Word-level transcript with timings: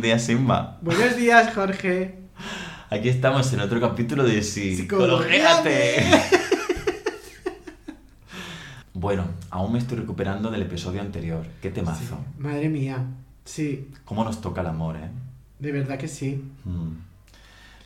Buenos 0.00 0.16
días, 0.16 0.24
Simba. 0.24 0.78
Buenos 0.80 1.14
días, 1.14 1.54
Jorge. 1.54 2.14
Aquí 2.88 3.10
estamos 3.10 3.52
en 3.52 3.60
otro 3.60 3.82
capítulo 3.82 4.24
de 4.24 4.42
Psicologíate. 4.42 6.06
bueno, 8.94 9.26
aún 9.50 9.74
me 9.74 9.78
estoy 9.78 9.98
recuperando 9.98 10.50
del 10.50 10.62
episodio 10.62 11.02
anterior. 11.02 11.44
¿Qué 11.60 11.68
temazo? 11.68 12.16
Sí, 12.16 12.38
Madre 12.38 12.70
mía, 12.70 13.04
sí, 13.44 13.90
¿Cómo 14.06 14.24
nos 14.24 14.40
toca 14.40 14.62
el 14.62 14.68
amor, 14.68 14.96
eh? 14.96 15.10
de 15.58 15.70
verdad 15.70 15.98
que 15.98 16.08
sí. 16.08 16.42
Mm. 16.64 16.92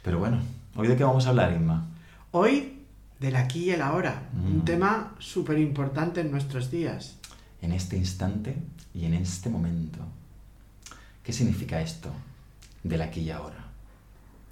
Pero 0.05 0.20
bueno, 0.20 0.38
¿hoy 0.77 0.86
de 0.86 0.94
qué 0.94 1.02
vamos 1.02 1.27
a 1.27 1.30
hablar, 1.30 1.52
Inma? 1.52 1.84
Hoy, 2.30 2.74
del 3.19 3.34
aquí 3.34 3.64
y 3.64 3.70
el 3.70 3.83
ahora. 3.83 4.22
Mm. 4.33 4.52
Un 4.52 4.64
tema 4.64 5.14
súper 5.19 5.58
importante 5.58 6.20
en 6.20 6.30
nuestros 6.30 6.70
días. 6.70 7.16
En 7.60 7.72
este 7.72 7.96
instante 7.96 8.55
y 8.94 9.05
en 9.05 9.14
este 9.14 9.50
momento. 9.50 9.98
¿Qué 11.24 11.33
significa 11.33 11.80
esto 11.80 12.10
del 12.83 13.02
aquí 13.02 13.20
y 13.23 13.30
ahora? 13.30 13.64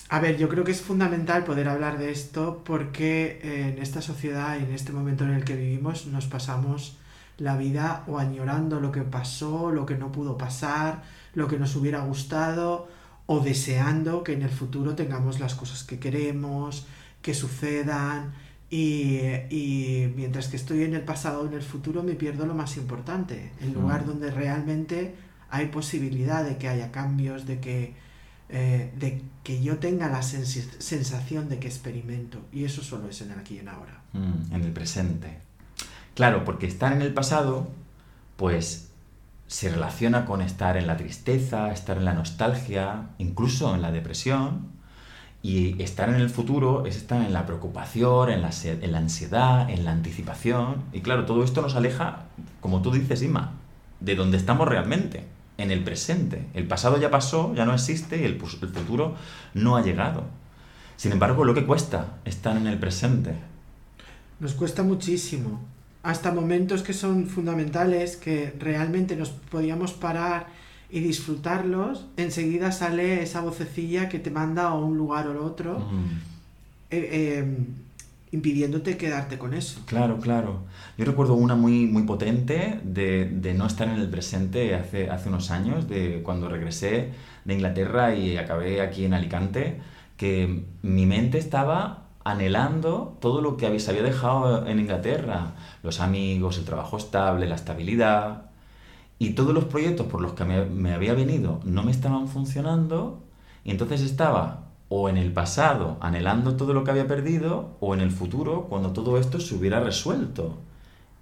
A 0.09 0.21
ver, 0.21 0.37
yo 0.37 0.49
creo 0.49 0.65
que 0.65 0.73
es 0.73 0.81
fundamental 0.81 1.45
poder 1.45 1.69
hablar 1.69 1.99
de 1.99 2.11
esto 2.11 2.63
porque 2.65 3.41
en 3.43 3.79
esta 3.81 4.03
sociedad 4.03 4.59
y 4.59 4.65
en 4.65 4.73
este 4.73 4.93
momento 4.93 5.25
en 5.25 5.31
el 5.31 5.45
que 5.45 5.57
vivimos 5.57 6.07
nos 6.07 6.27
pasamos 6.27 6.97
la 7.39 7.57
vida 7.57 8.05
o 8.07 8.19
añorando 8.19 8.81
lo 8.81 8.93
que 8.93 9.03
pasó, 9.03 9.71
lo 9.71 9.87
que 9.87 9.97
no 9.97 10.13
pudo 10.13 10.37
pasar, 10.37 11.03
lo 11.35 11.49
que 11.49 11.59
nos 11.59 11.77
hubiera 11.77 12.01
gustado 12.01 12.89
o 13.27 13.41
deseando 13.41 14.23
que 14.23 14.35
en 14.35 14.43
el 14.43 14.51
futuro 14.51 14.95
tengamos 14.95 15.41
las 15.41 15.55
cosas 15.55 15.85
que 15.85 15.99
queremos, 15.99 16.87
que 17.23 17.33
sucedan 17.35 18.35
y, 18.69 19.19
y 19.51 20.13
mientras 20.17 20.49
que 20.49 20.57
estoy 20.57 20.83
en 20.83 20.95
el 20.95 21.03
pasado 21.03 21.43
o 21.43 21.47
en 21.47 21.55
el 21.55 21.63
futuro 21.63 22.03
me 22.03 22.15
pierdo 22.15 22.45
lo 22.47 22.55
más 22.55 22.77
importante, 22.77 23.53
el 23.61 23.73
lugar 23.73 24.03
Mm. 24.03 24.07
donde 24.07 24.31
realmente 24.31 25.15
hay 25.53 25.67
posibilidad 25.67 26.43
de 26.45 26.57
que 26.57 26.67
haya 26.67 26.91
cambios, 26.91 27.45
de 27.45 27.61
que, 27.61 27.95
eh, 28.49 28.91
de 28.97 29.23
que 29.45 29.63
yo 29.63 29.77
tenga 29.79 30.09
la 30.09 30.23
sensación 30.23 31.51
de 31.51 31.59
que 31.59 31.69
experimento. 31.69 32.39
Y 32.53 32.65
eso 32.65 32.83
solo 32.83 33.11
es 33.11 33.21
en 33.21 33.33
el 33.33 33.39
aquí 33.39 33.57
y 33.57 33.59
en 33.59 33.69
ahora. 33.69 34.01
Mm, 34.15 34.55
en 34.55 34.63
el 34.63 34.73
presente. 34.73 35.39
Claro, 36.15 36.45
porque 36.45 36.67
estar 36.67 36.95
en 36.95 37.03
el 37.03 37.13
pasado, 37.13 37.71
pues 38.39 38.89
se 39.47 39.69
relaciona 39.69 40.25
con 40.25 40.41
estar 40.41 40.79
en 40.79 40.87
la 40.87 40.97
tristeza, 40.97 41.71
estar 41.71 41.99
en 41.99 42.07
la 42.07 42.15
nostalgia, 42.15 43.11
incluso 43.19 43.75
en 43.75 43.83
la 43.83 43.93
depresión. 43.93 44.73
Y 45.43 45.83
estar 45.83 46.09
en 46.09 46.15
el 46.15 46.31
futuro 46.31 46.87
es 46.87 46.97
estar 46.97 47.21
en 47.21 47.35
la 47.35 47.45
preocupación, 47.45 48.31
en 48.31 48.41
la, 48.41 48.51
en 48.65 48.93
la 48.93 48.99
ansiedad, 48.99 49.69
en 49.69 49.85
la 49.85 49.93
anticipación. 49.93 50.85
Y 50.95 51.03
claro, 51.03 51.27
todo 51.27 51.45
esto 51.45 51.61
nos 51.61 51.77
aleja, 51.77 52.25
como 52.63 52.81
tú 52.81 52.91
dices, 52.91 53.21
Ima, 53.21 53.53
de 54.01 54.15
donde 54.15 54.39
estamos 54.39 54.67
realmente, 54.67 55.27
en 55.63 55.71
el 55.71 55.85
presente. 55.85 56.47
El 56.55 56.67
pasado 56.67 56.99
ya 57.01 57.11
pasó, 57.11 57.55
ya 57.55 57.65
no 57.65 57.73
existe 57.75 58.21
y 58.21 58.25
el, 58.25 58.39
futuro 58.39 59.15
no 59.55 59.77
ha 59.77 59.83
llegado. 59.83 60.25
Sin 60.97 61.13
embargo, 61.13 61.45
lo 61.45 61.55
que 61.55 61.65
cuesta 61.65 62.19
estar 62.25 62.57
en 62.57 62.67
el 62.67 62.79
presente. 62.79 63.35
Nos 64.41 64.55
cuesta 64.55 64.83
muchísimo. 64.83 65.61
Hasta 66.03 66.33
momentos 66.33 66.83
que 66.83 66.93
son 66.93 67.27
fundamentales, 67.29 68.17
que 68.17 68.53
realmente 68.59 69.17
nos 69.17 69.31
podíamos 69.31 69.93
parar 69.93 70.47
y 70.91 71.01
disfrutarlos, 71.01 72.07
enseguida 72.17 72.73
sale 72.73 73.23
esa 73.23 73.41
vocecilla 73.41 74.09
que 74.09 74.19
te 74.19 74.31
manda 74.31 74.65
a 74.65 74.75
un 74.75 74.99
lugar 74.99 75.27
o 75.29 75.31
al 75.31 75.39
otro, 75.39 75.79
Mm. 75.79 76.19
eh, 76.91 77.09
eh, 77.13 77.57
impidiéndote 78.33 78.97
quedarte 78.97 79.39
con 79.39 79.55
eso. 79.55 79.83
Claro, 79.87 80.19
claro. 80.19 80.65
Yo 80.97 81.05
recuerdo 81.05 81.35
una 81.35 81.55
muy, 81.55 81.87
muy 81.87 82.03
potente 82.05 82.81
de, 82.83 83.27
de 83.27 83.55
no 83.55 83.67
estar 83.67 83.89
en 83.89 84.01
el 84.01 84.09
presente 84.09 84.75
hace, 84.75 85.11
hace 85.11 85.29
unos 85.29 85.51
años, 85.51 85.89
de 85.89 86.23
cuando 86.23 86.49
regresé 86.49 87.11
de 87.45 87.55
Inglaterra 87.55 88.15
y 88.15 88.39
acabé 88.39 88.81
aquí 88.81 89.05
en 89.05 89.15
Alicante, 89.15 89.81
que 90.17 90.65
mi 90.83 91.07
mente 91.07 91.39
estaba 91.39 92.09
anhelando 92.25 93.19
todo 93.21 93.43
lo 93.43 93.57
que 93.57 93.79
se 93.81 93.91
había 93.91 94.03
dejado 94.03 94.67
en 94.67 94.79
Inglaterra, 94.79 95.55
los 95.83 96.01
amigos, 96.01 96.57
el 96.57 96.65
trabajo 96.65 96.97
estable, 96.97 97.47
la 97.47 97.57
estabilidad, 97.57 98.51
y 99.19 99.31
todos 99.31 99.53
los 99.53 99.65
proyectos 99.65 100.07
por 100.07 100.21
los 100.21 100.33
que 100.33 100.45
me, 100.45 100.65
me 100.65 100.95
había 100.95 101.15
venido 101.15 101.61
no 101.65 101.83
me 101.83 101.91
estaban 101.91 102.29
funcionando, 102.29 103.23
y 103.65 103.73
entonces 103.73 104.01
estaba 104.01 104.72
o 104.95 105.09
en 105.09 105.17
el 105.17 105.33
pasado 105.33 105.97
anhelando 106.03 106.55
todo 106.55 106.75
lo 106.75 106.85
que 106.85 106.91
había 106.91 107.07
perdido, 107.07 107.79
o 107.81 107.95
en 107.95 108.03
el 108.03 108.11
futuro 108.11 108.67
cuando 108.69 108.93
todo 108.93 109.17
esto 109.17 109.41
se 109.41 109.55
hubiera 109.55 109.81
resuelto. 109.81 110.59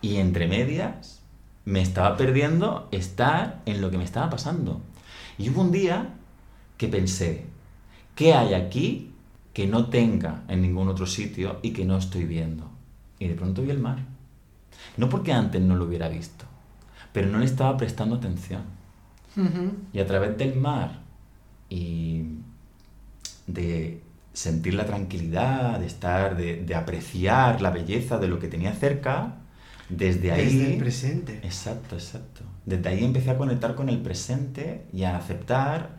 Y 0.01 0.17
entre 0.17 0.49
medias 0.49 1.23
me 1.65 1.81
estaba 1.81 2.17
perdiendo 2.17 2.89
estar 2.91 3.63
en 3.67 3.81
lo 3.81 3.93
que 3.93 3.97
me 3.99 4.03
estaba 4.03 4.29
pasando. 4.29 4.81
Y 5.39 5.51
hubo 5.51 5.61
un 5.61 5.71
día 5.71 6.15
que 6.79 6.89
pensé, 6.89 7.47
¿qué 8.17 8.35
hay 8.35 8.55
aquí 8.55 9.13
que 9.53 9.69
no 9.69 9.87
tenga 9.87 10.43
en 10.49 10.63
ningún 10.63 10.89
otro 10.89 11.07
sitio 11.07 11.61
y 11.63 11.71
que 11.71 11.85
no 11.85 11.97
estoy 11.97 12.25
viendo? 12.25 12.69
Y 13.21 13.29
de 13.29 13.37
pronto 13.37 13.63
vi 13.63 13.71
el 13.71 13.79
mar. 13.79 13.99
No 14.97 15.09
porque 15.09 15.33
antes 15.33 15.63
no 15.63 15.77
lo 15.77 15.85
hubiera 15.85 16.09
visto, 16.09 16.45
pero 17.13 17.29
no 17.29 17.39
le 17.39 17.45
estaba 17.45 17.77
prestando 17.77 18.17
atención. 18.17 18.63
Y 19.93 20.01
a 20.01 20.07
través 20.09 20.37
del 20.37 20.57
mar 20.57 20.99
y 21.69 22.25
de 23.53 24.03
sentir 24.33 24.75
la 24.75 24.87
tranquilidad, 24.87 25.81
de 25.81 25.87
estar, 25.87 26.37
de, 26.37 26.65
de 26.65 26.75
apreciar 26.75 27.61
la 27.61 27.71
belleza 27.71 28.19
de 28.19 28.29
lo 28.29 28.39
que 28.39 28.49
tenía 28.49 28.73
cerca, 28.73 29.37
desde 29.89 30.33
ahí... 30.33 30.45
Desde 30.45 30.73
el 30.75 30.79
presente. 30.79 31.41
Exacto, 31.43 31.97
exacto. 31.97 32.43
Desde 32.65 32.89
ahí 32.89 33.05
empecé 33.05 33.31
a 33.31 33.37
conectar 33.37 33.75
con 33.75 33.89
el 33.89 33.99
presente 33.99 34.87
y 34.93 35.03
a 35.03 35.17
aceptar 35.17 35.99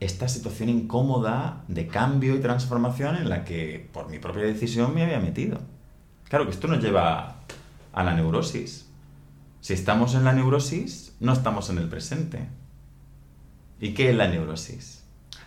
esta 0.00 0.28
situación 0.28 0.68
incómoda 0.68 1.64
de 1.68 1.86
cambio 1.86 2.34
y 2.34 2.40
transformación 2.40 3.16
en 3.16 3.28
la 3.28 3.44
que 3.44 3.88
por 3.92 4.08
mi 4.10 4.18
propia 4.18 4.44
decisión 4.44 4.94
me 4.94 5.02
había 5.02 5.20
metido. 5.20 5.60
Claro 6.28 6.44
que 6.44 6.52
esto 6.52 6.68
nos 6.68 6.82
lleva 6.82 7.36
a 7.92 8.02
la 8.02 8.14
neurosis. 8.14 8.88
Si 9.60 9.74
estamos 9.74 10.14
en 10.14 10.24
la 10.24 10.32
neurosis, 10.32 11.14
no 11.20 11.32
estamos 11.32 11.70
en 11.70 11.78
el 11.78 11.88
presente. 11.88 12.48
¿Y 13.80 13.94
qué 13.94 14.10
es 14.10 14.16
la 14.16 14.28
neurosis? 14.28 15.01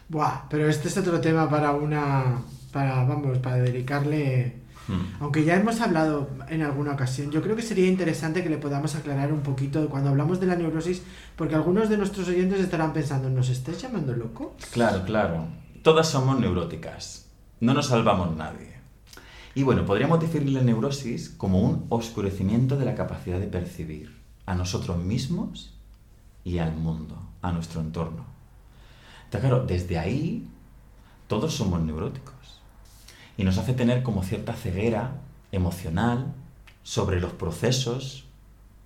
Buah, 0.10 0.48
pero 0.50 0.70
este 0.70 0.88
es 0.88 0.98
otro 0.98 1.20
tema 1.20 1.50
para 1.50 1.74
una. 1.74 2.42
para, 2.72 3.04
vamos, 3.04 3.40
para 3.40 3.58
dedicarle. 3.58 4.64
Hmm. 4.88 5.24
Aunque 5.24 5.44
ya 5.44 5.56
hemos 5.56 5.82
hablado 5.82 6.30
en 6.48 6.62
alguna 6.62 6.94
ocasión, 6.94 7.32
yo 7.32 7.42
creo 7.42 7.56
que 7.56 7.64
sería 7.64 7.88
interesante 7.88 8.44
que 8.44 8.50
le 8.50 8.58
podamos 8.58 8.94
aclarar 8.94 9.34
un 9.34 9.42
poquito 9.42 9.90
cuando 9.90 10.10
hablamos 10.12 10.40
de 10.40 10.46
la 10.46 10.56
neurosis, 10.56 11.02
porque 11.36 11.56
algunos 11.56 11.90
de 11.90 11.98
nuestros 11.98 12.28
oyentes 12.28 12.60
estarán 12.60 12.94
pensando, 12.94 13.30
¿nos 13.30 13.50
estáis 13.50 13.82
llamando 13.82 14.14
loco? 14.14 14.56
Claro, 14.72 15.04
claro. 15.04 15.48
Todas 15.82 16.08
somos 16.08 16.40
neuróticas. 16.40 17.26
No 17.60 17.74
nos 17.74 17.88
salvamos 17.88 18.36
nadie. 18.36 18.76
Y 19.56 19.64
bueno, 19.64 19.86
podríamos 19.86 20.20
definir 20.20 20.52
la 20.52 20.62
neurosis 20.62 21.30
como 21.30 21.62
un 21.62 21.86
oscurecimiento 21.90 22.78
de 22.78 22.86
la 22.86 22.94
capacidad 22.94 23.40
de 23.40 23.48
percibir 23.48 24.14
a 24.46 24.54
nosotros 24.54 24.98
mismos 24.98 25.74
y 26.44 26.60
al 26.60 26.76
mundo, 26.76 27.18
a 27.42 27.52
nuestro 27.52 27.82
entorno. 27.82 28.35
Entonces, 29.26 29.50
claro, 29.50 29.66
desde 29.66 29.98
ahí 29.98 30.48
todos 31.28 31.54
somos 31.54 31.82
neuróticos. 31.82 32.34
Y 33.38 33.44
nos 33.44 33.58
hace 33.58 33.74
tener 33.74 34.04
como 34.04 34.24
cierta 34.24 34.54
ceguera 34.54 35.12
emocional 35.52 36.34
sobre 36.84 37.20
los 37.20 37.34
procesos 37.34 38.26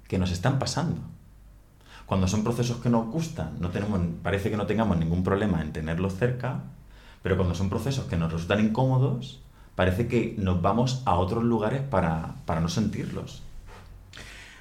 que 0.07 0.18
nos 0.18 0.31
están 0.31 0.57
pasando. 0.57 1.01
Cuando 2.06 2.27
son 2.27 2.44
procesos 2.44 2.77
que 2.77 2.89
nos 2.89 3.07
gustan, 3.07 3.57
no 3.59 3.69
tenemos, 3.69 4.01
parece 4.24 4.50
que 4.50 4.57
no 4.57 4.65
tengamos 4.65 4.97
ningún 4.97 5.24
problema 5.24 5.62
en 5.62 5.71
tenerlos 5.71 6.15
cerca, 6.15 6.63
pero 7.21 7.38
cuando 7.38 7.53
son 7.53 7.69
procesos 7.69 8.06
que 8.06 8.18
nos 8.18 8.31
resultan 8.33 8.65
incómodos, 8.65 9.42
parece 9.75 10.07
que 10.07 10.33
nos 10.38 10.62
vamos 10.62 11.03
a 11.06 11.15
otros 11.15 11.44
lugares 11.44 11.81
para, 11.81 12.35
para 12.45 12.62
no 12.62 12.69
sentirlos. 12.69 13.44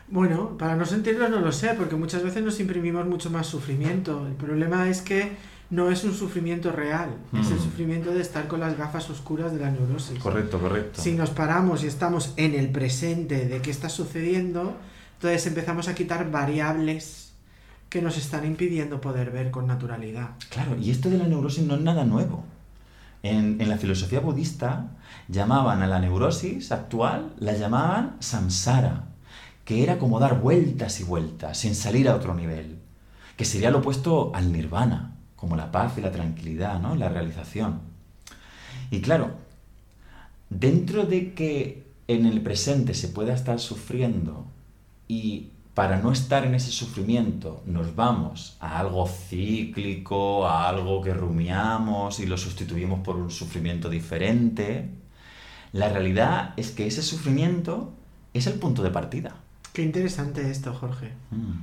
Bueno, 0.09 0.59
para 0.59 0.77
no 0.77 0.85
sentirlo 0.85 1.29
no 1.29 1.41
lo 1.41 1.53
sé, 1.53 1.75
porque 1.75 1.97
muchas 1.97 2.23
veces 2.23 2.43
nos 2.43 2.61
imprimimos 2.61 3.07
mucho 3.07 3.31
más 3.31 3.47
sufrimiento. 3.47 4.27
El 4.27 4.35
problema 4.35 4.89
es 4.89 5.01
que 5.01 5.37
no 5.71 5.91
es 5.91 6.05
un 6.05 6.15
sufrimiento 6.15 6.73
real, 6.73 7.11
es 7.35 7.49
el 7.51 7.59
Mm. 7.59 7.63
sufrimiento 7.63 8.11
de 8.13 8.23
estar 8.23 8.49
con 8.49 8.61
las 8.61 8.77
gafas 8.79 9.11
oscuras 9.11 9.53
de 9.53 9.61
la 9.61 9.71
neurosis. 9.71 10.19
Correcto, 10.19 10.59
correcto. 10.59 11.01
Si 11.03 11.13
nos 11.13 11.31
paramos 11.31 11.85
y 11.85 11.87
estamos 11.87 12.33
en 12.37 12.55
el 12.55 12.71
presente 12.71 13.47
de 13.47 13.61
qué 13.61 13.71
está 13.71 13.89
sucediendo, 13.89 14.75
entonces 15.15 15.47
empezamos 15.47 15.89
a 15.89 15.95
quitar 15.95 16.31
variables 16.31 17.33
que 17.91 18.01
nos 18.03 18.17
están 18.17 18.47
impidiendo 18.47 19.01
poder 19.01 19.31
ver 19.31 19.51
con 19.51 19.67
naturalidad. 19.67 20.31
Claro, 20.51 20.77
y 20.77 20.91
esto 20.91 21.11
de 21.11 21.19
la 21.19 21.27
neurosis 21.27 21.65
no 21.65 21.75
es 21.75 21.81
nada 21.81 22.05
nuevo. 22.05 22.45
En, 23.23 23.61
en 23.61 23.69
la 23.69 23.79
filosofía 23.79 24.21
budista 24.21 24.91
llamaban 25.29 25.83
a 25.83 25.87
la 25.87 25.99
neurosis 25.99 26.71
actual, 26.71 27.33
la 27.39 27.53
llamaban 27.55 28.17
samsara, 28.21 29.05
que 29.65 29.83
era 29.83 29.99
como 29.99 30.21
dar 30.21 30.41
vueltas 30.41 31.01
y 31.01 31.05
vueltas 31.05 31.59
sin 31.59 31.75
salir 31.75 32.09
a 32.09 32.15
otro 32.15 32.35
nivel, 32.35 32.79
que 33.37 33.45
sería 33.45 33.71
lo 33.71 33.79
opuesto 33.79 34.31
al 34.35 34.53
nirvana, 34.53 35.15
como 35.39 35.57
la 35.57 35.71
paz 35.71 35.95
y 35.97 36.01
la 36.01 36.13
tranquilidad, 36.13 36.81
¿no? 36.81 36.95
La 36.97 37.09
realización. 37.09 37.81
Y 38.91 39.01
claro, 39.01 39.31
dentro 40.51 41.05
de 41.05 41.35
que 41.35 41.87
en 42.09 42.27
el 42.27 42.41
presente 42.41 42.95
se 42.95 43.09
pueda 43.09 43.35
estar 43.35 43.61
sufriendo 43.61 44.47
y 45.07 45.51
para 45.75 45.99
no 45.99 46.11
estar 46.11 46.45
en 46.45 46.57
ese 46.57 46.73
sufrimiento 46.73 47.63
nos 47.65 47.95
vamos 47.95 48.57
a 48.59 48.81
algo 48.81 49.07
cíclico, 49.07 50.47
a 50.47 50.69
algo 50.69 51.03
que 51.03 51.15
rumiamos 51.15 52.19
y 52.19 52.27
lo 52.27 52.37
sustituimos 52.37 53.01
por 53.01 53.17
un 53.17 53.31
sufrimiento 53.31 53.89
diferente, 53.89 54.89
la 55.73 55.89
realidad 55.89 56.55
es 56.57 56.73
que 56.73 56.87
ese 56.87 57.03
sufrimiento 57.03 57.93
es 58.35 58.47
el 58.47 58.55
punto 58.55 58.83
de 58.83 58.91
partida. 58.91 59.37
Qué 59.73 59.83
interesante 59.83 60.51
esto, 60.51 60.75
Jorge. 60.75 61.13
Mm. 61.31 61.61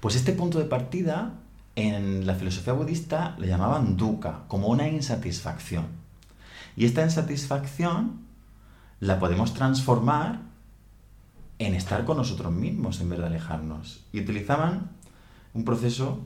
Pues 0.00 0.14
este 0.14 0.32
punto 0.32 0.58
de 0.58 0.64
partida 0.64 1.34
en 1.78 2.26
la 2.26 2.34
filosofía 2.34 2.72
budista 2.72 3.36
le 3.38 3.46
llamaban 3.46 3.96
dukkha, 3.96 4.40
como 4.48 4.66
una 4.66 4.88
insatisfacción. 4.88 5.86
Y 6.76 6.86
esta 6.86 7.04
insatisfacción 7.04 8.26
la 8.98 9.20
podemos 9.20 9.54
transformar 9.54 10.40
en 11.60 11.74
estar 11.74 12.04
con 12.04 12.16
nosotros 12.16 12.52
mismos 12.52 13.00
en 13.00 13.10
vez 13.10 13.20
de 13.20 13.26
alejarnos. 13.26 14.04
Y 14.12 14.20
utilizaban 14.20 14.90
un 15.54 15.64
proceso 15.64 16.18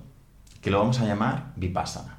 que 0.62 0.70
lo 0.70 0.78
vamos 0.78 1.00
a 1.00 1.04
llamar 1.04 1.52
vipassana. 1.56 2.16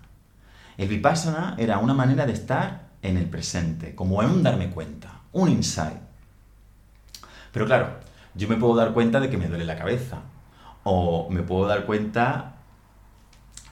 El 0.77 0.89
vipassana 0.89 1.55
era 1.57 1.79
una 1.79 1.95
manera 1.95 2.27
de 2.27 2.33
estar 2.33 2.89
en 3.01 3.17
el 3.17 3.27
presente, 3.29 3.95
como 3.95 4.21
en 4.21 4.29
un 4.29 4.43
darme 4.43 4.69
cuenta, 4.69 5.21
un 5.31 5.49
insight. 5.49 5.97
Pero 7.51 7.65
claro, 7.65 7.97
yo 8.35 8.47
me 8.47 8.57
puedo 8.57 8.75
dar 8.75 8.93
cuenta 8.93 9.19
de 9.19 9.31
que 9.31 9.37
me 9.37 9.47
duele 9.47 9.65
la 9.65 9.77
cabeza, 9.77 10.19
o 10.83 11.29
me 11.31 11.41
puedo 11.41 11.67
dar 11.67 11.87
cuenta, 11.87 12.57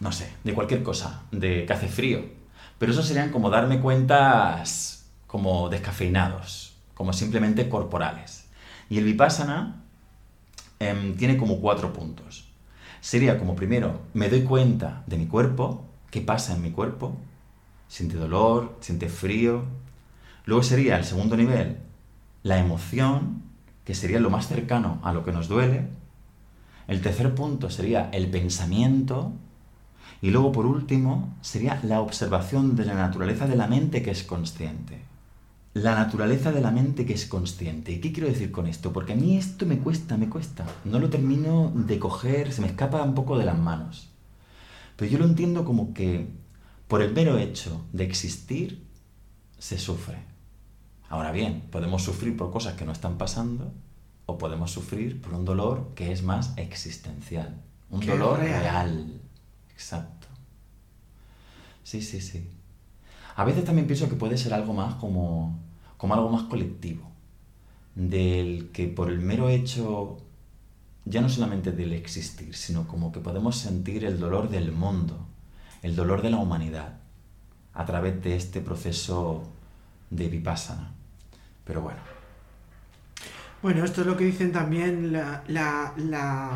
no 0.02 0.12
sé, 0.12 0.34
de 0.44 0.54
cualquier 0.54 0.84
cosa, 0.84 1.24
de 1.32 1.66
que 1.66 1.74
hace 1.74 1.88
frío. 1.88 2.26
Pero 2.78 2.92
eso 2.92 3.04
serían 3.04 3.30
como 3.30 3.50
darme 3.50 3.80
cuentas 3.80 5.06
como 5.28 5.70
descafeinados, 5.70 6.74
como 6.94 7.14
simplemente 7.14 7.70
corporales. 7.70 8.46
Y 8.90 8.98
el 8.98 9.06
vipassana 9.06 9.84
em, 10.80 11.16
tiene 11.16 11.38
como 11.38 11.62
cuatro 11.62 11.94
puntos. 11.94 12.50
Sería 13.00 13.40
como 13.40 13.56
primero, 13.56 14.02
me 14.14 14.28
doy 14.28 14.42
cuenta 14.42 15.04
de 15.08 15.18
mi 15.18 15.28
cuerpo, 15.28 15.86
qué 16.10 16.20
pasa 16.20 16.56
en 16.56 16.62
mi 16.62 16.72
cuerpo, 16.72 17.16
siente 17.88 18.18
dolor, 18.18 18.78
siente 18.82 19.08
frío. 19.08 19.64
Luego 20.46 20.64
sería 20.64 20.98
el 20.98 21.06
segundo 21.06 21.38
nivel, 21.38 21.78
la 22.44 22.58
emoción, 22.58 23.44
que 23.86 23.96
sería 23.96 24.20
lo 24.20 24.30
más 24.30 24.48
cercano 24.48 25.00
a 25.04 25.14
lo 25.14 25.24
que 25.24 25.32
nos 25.32 25.48
duele. 25.48 25.88
El 26.88 27.02
tercer 27.02 27.34
punto 27.36 27.70
sería 27.70 28.10
el 28.12 28.30
pensamiento. 28.30 29.34
Y 30.22 30.30
luego, 30.30 30.52
por 30.52 30.66
último, 30.66 31.36
sería 31.42 31.80
la 31.84 32.00
observación 32.00 32.76
de 32.76 32.86
la 32.86 32.94
naturaleza 32.94 33.48
de 33.48 33.56
la 33.56 33.68
mente 33.68 34.04
que 34.04 34.12
es 34.12 34.24
consciente. 34.24 35.00
La 35.74 35.96
naturaleza 35.96 36.52
de 36.52 36.62
la 36.62 36.70
mente 36.70 37.06
que 37.06 37.14
es 37.14 37.26
consciente. 37.26 37.92
¿Y 37.92 38.00
qué 38.00 38.12
quiero 38.12 38.30
decir 38.30 38.52
con 38.52 38.68
esto? 38.68 38.94
Porque 38.94 39.14
a 39.14 39.16
mí 39.16 39.38
esto 39.38 39.66
me 39.66 39.80
cuesta, 39.80 40.18
me 40.18 40.30
cuesta. 40.30 40.66
No 40.86 41.00
lo 41.00 41.10
termino 41.10 41.72
de 41.74 41.98
coger, 41.98 42.52
se 42.54 42.62
me 42.62 42.68
escapa 42.68 43.02
un 43.02 43.16
poco 43.16 43.38
de 43.38 43.46
las 43.46 43.58
manos. 43.58 44.10
Pero 44.96 45.12
yo 45.12 45.18
lo 45.18 45.26
entiendo 45.26 45.66
como 45.66 45.94
que 45.94 46.28
por 46.88 47.02
el 47.02 47.14
mero 47.14 47.38
hecho 47.38 47.86
de 47.94 48.04
existir, 48.04 48.86
se 49.58 49.78
sufre. 49.78 50.18
Ahora 51.08 51.32
bien, 51.32 51.62
podemos 51.72 52.04
sufrir 52.04 52.36
por 52.36 52.52
cosas 52.52 52.74
que 52.74 52.86
no 52.86 52.92
están 52.92 53.18
pasando 53.18 53.72
o 54.26 54.38
podemos 54.38 54.72
sufrir 54.72 55.22
por 55.22 55.34
un 55.34 55.46
dolor 55.46 55.94
que 55.96 56.12
es 56.12 56.22
más 56.22 56.54
existencial. 56.58 57.62
Un 57.90 58.06
dolor 58.06 58.40
real. 58.40 59.21
Exacto. 59.82 60.28
Sí, 61.84 62.02
sí, 62.02 62.22
sí. 62.22 62.48
A 63.36 63.44
veces 63.44 63.66
también 63.66 63.88
pienso 63.88 64.08
que 64.08 64.16
puede 64.16 64.38
ser 64.38 64.54
algo 64.54 64.74
más 64.74 64.96
como, 64.96 65.60
como 65.98 66.14
algo 66.14 66.30
más 66.30 66.44
colectivo. 66.44 67.10
Del 67.96 68.70
que 68.72 68.88
por 68.88 69.10
el 69.10 69.20
mero 69.20 69.50
hecho, 69.50 70.18
ya 71.06 71.22
no 71.22 71.30
solamente 71.30 71.72
del 71.72 71.94
existir, 71.94 72.56
sino 72.56 72.88
como 72.88 73.12
que 73.12 73.20
podemos 73.20 73.58
sentir 73.58 74.06
el 74.06 74.20
dolor 74.20 74.50
del 74.50 74.72
mundo 74.72 75.28
el 75.82 75.96
dolor 75.96 76.22
de 76.22 76.30
la 76.30 76.38
humanidad 76.38 76.94
a 77.74 77.86
través 77.86 78.22
de 78.24 78.36
este 78.36 78.62
proceso 78.62 79.44
de 80.10 80.28
vipassana. 80.28 80.92
Pero 81.66 81.82
bueno. 81.82 82.00
Bueno, 83.62 83.84
esto 83.86 84.02
es 84.02 84.08
lo 84.08 84.18
que 84.18 84.26
dicen 84.26 84.52
también 84.52 85.14
la, 85.14 85.44
la, 85.48 86.52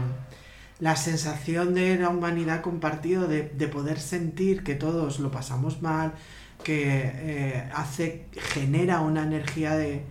sensación 0.96 1.74
de 1.74 1.98
la 1.98 2.10
humanidad 2.10 2.62
compartido, 2.62 3.28
de, 3.28 3.44
poder 3.68 4.00
sentir 4.00 4.64
que 4.64 4.76
todos 4.76 5.20
lo 5.20 5.32
pasamos 5.32 5.82
mal, 5.82 6.14
que 6.64 6.84
eh, 6.86 7.70
hace, 7.74 8.26
genera 8.54 9.02
una 9.02 9.24
energía 9.24 9.76
de, 9.76 10.04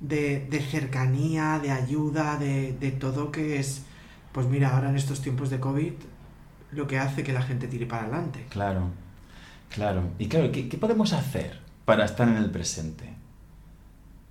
de, 0.00 0.66
cercanía, 0.70 1.58
de 1.62 1.70
ayuda, 1.70 2.36
de, 2.36 2.72
de 2.72 2.90
todo 2.90 3.30
que 3.30 3.58
es, 3.58 3.82
pues 4.32 4.46
mira, 4.46 4.74
ahora 4.74 4.90
en 4.90 4.96
estos 4.96 5.20
tiempos 5.20 5.50
de 5.50 5.60
COVID 5.60 5.92
lo 6.72 6.86
que 6.86 6.98
hace 6.98 7.22
que 7.22 7.32
la 7.32 7.42
gente 7.42 7.66
tire 7.66 7.86
para 7.86 8.04
adelante. 8.04 8.46
Claro, 8.48 8.88
claro. 9.74 10.02
Y 10.18 10.28
claro, 10.28 10.50
¿qué, 10.52 10.64
podemos 10.78 11.12
hacer 11.12 11.60
para 11.84 12.04
estar 12.04 12.28
en 12.28 12.36
el 12.36 12.50
presente? 12.50 13.12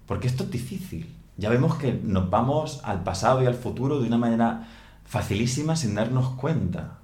Porque 0.06 0.28
esto 0.28 0.44
es 0.44 0.52
difícil. 0.52 1.16
Ya 1.38 1.50
vemos 1.50 1.76
que 1.76 1.94
nos 1.94 2.30
vamos 2.30 2.82
al 2.84 3.04
pasado 3.04 3.44
y 3.44 3.46
al 3.46 3.56
futuro 3.56 4.00
de 4.00 4.08
una 4.08 4.18
manera 4.18 4.68
facilísima 5.10 5.76
sin 5.76 5.96
darnos 5.96 6.36
cuenta. 6.36 7.00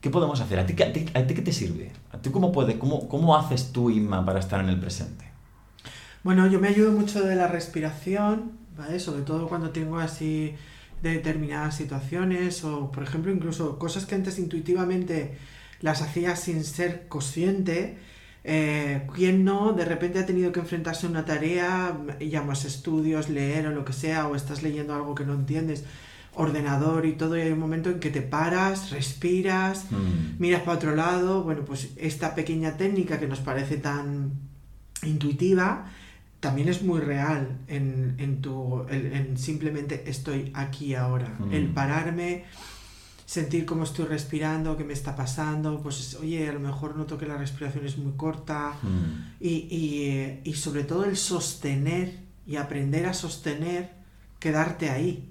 ¿Qué 0.00 0.10
podemos 0.10 0.40
hacer? 0.40 0.58
¿A 0.58 0.66
ti, 0.66 0.74
qué 0.74 1.42
te 1.42 1.52
sirve? 1.52 1.92
¿A 2.10 2.18
ti 2.18 2.30
cómo 2.30 2.50
puedes? 2.50 2.76
Cómo, 2.76 3.08
¿Cómo 3.08 3.36
haces 3.36 3.70
tú, 3.70 3.90
Inma, 3.90 4.26
para 4.26 4.40
estar 4.40 4.60
en 4.60 4.68
el 4.68 4.80
presente? 4.80 5.24
Bueno, 6.24 6.48
yo 6.48 6.58
me 6.58 6.66
ayudo 6.66 6.90
mucho 6.90 7.22
de 7.22 7.36
la 7.36 7.46
respiración, 7.46 8.58
¿vale? 8.76 8.98
Sobre 8.98 9.22
todo 9.22 9.48
cuando 9.48 9.70
tengo 9.70 10.00
así 10.00 10.56
de 11.00 11.10
determinadas 11.10 11.76
situaciones 11.76 12.64
o, 12.64 12.90
por 12.90 13.04
ejemplo, 13.04 13.30
incluso 13.30 13.78
cosas 13.78 14.04
que 14.04 14.16
antes 14.16 14.40
intuitivamente 14.40 15.38
las 15.80 16.02
hacía 16.02 16.34
sin 16.34 16.64
ser 16.64 17.06
consciente. 17.06 17.98
Eh, 18.42 19.06
¿Quién 19.14 19.44
no 19.44 19.72
de 19.74 19.84
repente 19.84 20.18
ha 20.18 20.26
tenido 20.26 20.50
que 20.50 20.58
enfrentarse 20.58 21.06
a 21.06 21.10
una 21.10 21.24
tarea, 21.24 21.96
llamas 22.18 22.64
estudios, 22.64 23.28
leer 23.28 23.68
o 23.68 23.70
lo 23.70 23.84
que 23.84 23.92
sea, 23.92 24.26
o 24.26 24.34
estás 24.34 24.64
leyendo 24.64 24.92
algo 24.92 25.14
que 25.14 25.24
no 25.24 25.34
entiendes, 25.34 25.84
ordenador 26.34 27.04
y 27.06 27.12
todo, 27.12 27.36
y 27.36 27.42
hay 27.42 27.52
un 27.52 27.58
momento 27.58 27.90
en 27.90 28.00
que 28.00 28.10
te 28.10 28.22
paras, 28.22 28.90
respiras, 28.90 29.90
mm. 29.90 30.38
miras 30.38 30.62
para 30.62 30.76
otro 30.76 30.96
lado, 30.96 31.42
bueno, 31.42 31.64
pues 31.64 31.90
esta 31.96 32.34
pequeña 32.34 32.76
técnica 32.76 33.20
que 33.20 33.26
nos 33.26 33.40
parece 33.40 33.76
tan 33.76 34.32
intuitiva, 35.02 35.86
también 36.40 36.68
es 36.68 36.82
muy 36.82 37.00
real 37.00 37.58
en, 37.68 38.14
en 38.18 38.40
tu, 38.40 38.84
en, 38.88 39.36
simplemente 39.36 40.10
estoy 40.10 40.50
aquí 40.54 40.94
ahora. 40.94 41.36
Mm. 41.38 41.52
El 41.52 41.68
pararme, 41.68 42.44
sentir 43.26 43.66
cómo 43.66 43.84
estoy 43.84 44.06
respirando, 44.06 44.76
qué 44.76 44.84
me 44.84 44.92
está 44.94 45.14
pasando, 45.14 45.80
pues 45.82 46.16
oye, 46.20 46.48
a 46.48 46.52
lo 46.52 46.60
mejor 46.60 46.96
noto 46.96 47.18
que 47.18 47.26
la 47.26 47.36
respiración 47.36 47.86
es 47.86 47.98
muy 47.98 48.14
corta 48.16 48.72
mm. 48.82 49.34
y, 49.38 49.48
y, 49.48 50.40
y, 50.44 50.54
sobre 50.54 50.84
todo 50.84 51.04
el 51.04 51.16
sostener 51.16 52.20
y 52.46 52.56
aprender 52.56 53.06
a 53.06 53.14
sostener, 53.14 53.90
quedarte 54.40 54.90
ahí. 54.90 55.28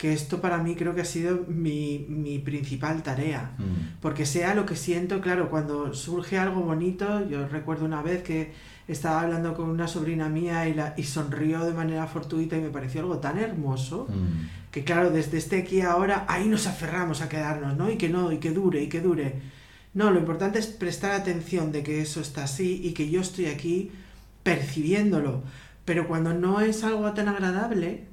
Que 0.00 0.14
esto 0.14 0.40
para 0.40 0.56
mí 0.62 0.76
creo 0.76 0.94
que 0.94 1.02
ha 1.02 1.04
sido 1.04 1.44
mi, 1.46 2.06
mi 2.08 2.38
principal 2.38 3.02
tarea. 3.02 3.52
Mm. 3.58 4.00
Porque 4.00 4.24
sea 4.24 4.54
lo 4.54 4.64
que 4.64 4.74
siento, 4.74 5.20
claro, 5.20 5.50
cuando 5.50 5.92
surge 5.92 6.38
algo 6.38 6.62
bonito, 6.62 7.28
yo 7.28 7.46
recuerdo 7.46 7.84
una 7.84 8.00
vez 8.00 8.22
que 8.22 8.52
estaba 8.88 9.20
hablando 9.20 9.52
con 9.52 9.68
una 9.68 9.86
sobrina 9.86 10.30
mía 10.30 10.66
y, 10.68 10.74
la, 10.74 10.94
y 10.96 11.02
sonrió 11.02 11.66
de 11.66 11.74
manera 11.74 12.06
fortuita 12.06 12.56
y 12.56 12.62
me 12.62 12.70
pareció 12.70 13.02
algo 13.02 13.18
tan 13.18 13.38
hermoso 13.38 14.06
mm. 14.08 14.70
que 14.70 14.84
claro, 14.84 15.10
desde 15.10 15.36
este 15.36 15.58
aquí 15.58 15.82
ahora, 15.82 16.24
ahí 16.28 16.48
nos 16.48 16.66
aferramos 16.66 17.20
a 17.20 17.28
quedarnos, 17.28 17.76
¿no? 17.76 17.90
Y 17.90 17.98
que 17.98 18.08
no, 18.08 18.32
y 18.32 18.38
que 18.38 18.52
dure, 18.52 18.82
y 18.82 18.88
que 18.88 19.02
dure. 19.02 19.42
No, 19.92 20.10
lo 20.10 20.18
importante 20.18 20.58
es 20.58 20.66
prestar 20.66 21.12
atención 21.12 21.72
de 21.72 21.82
que 21.82 22.00
eso 22.00 22.20
está 22.20 22.44
así 22.44 22.80
y 22.82 22.92
que 22.92 23.10
yo 23.10 23.20
estoy 23.20 23.46
aquí 23.46 23.90
percibiéndolo. 24.44 25.42
Pero 25.84 26.06
cuando 26.06 26.32
no 26.32 26.60
es 26.60 26.84
algo 26.84 27.12
tan 27.12 27.28
agradable, 27.28 28.04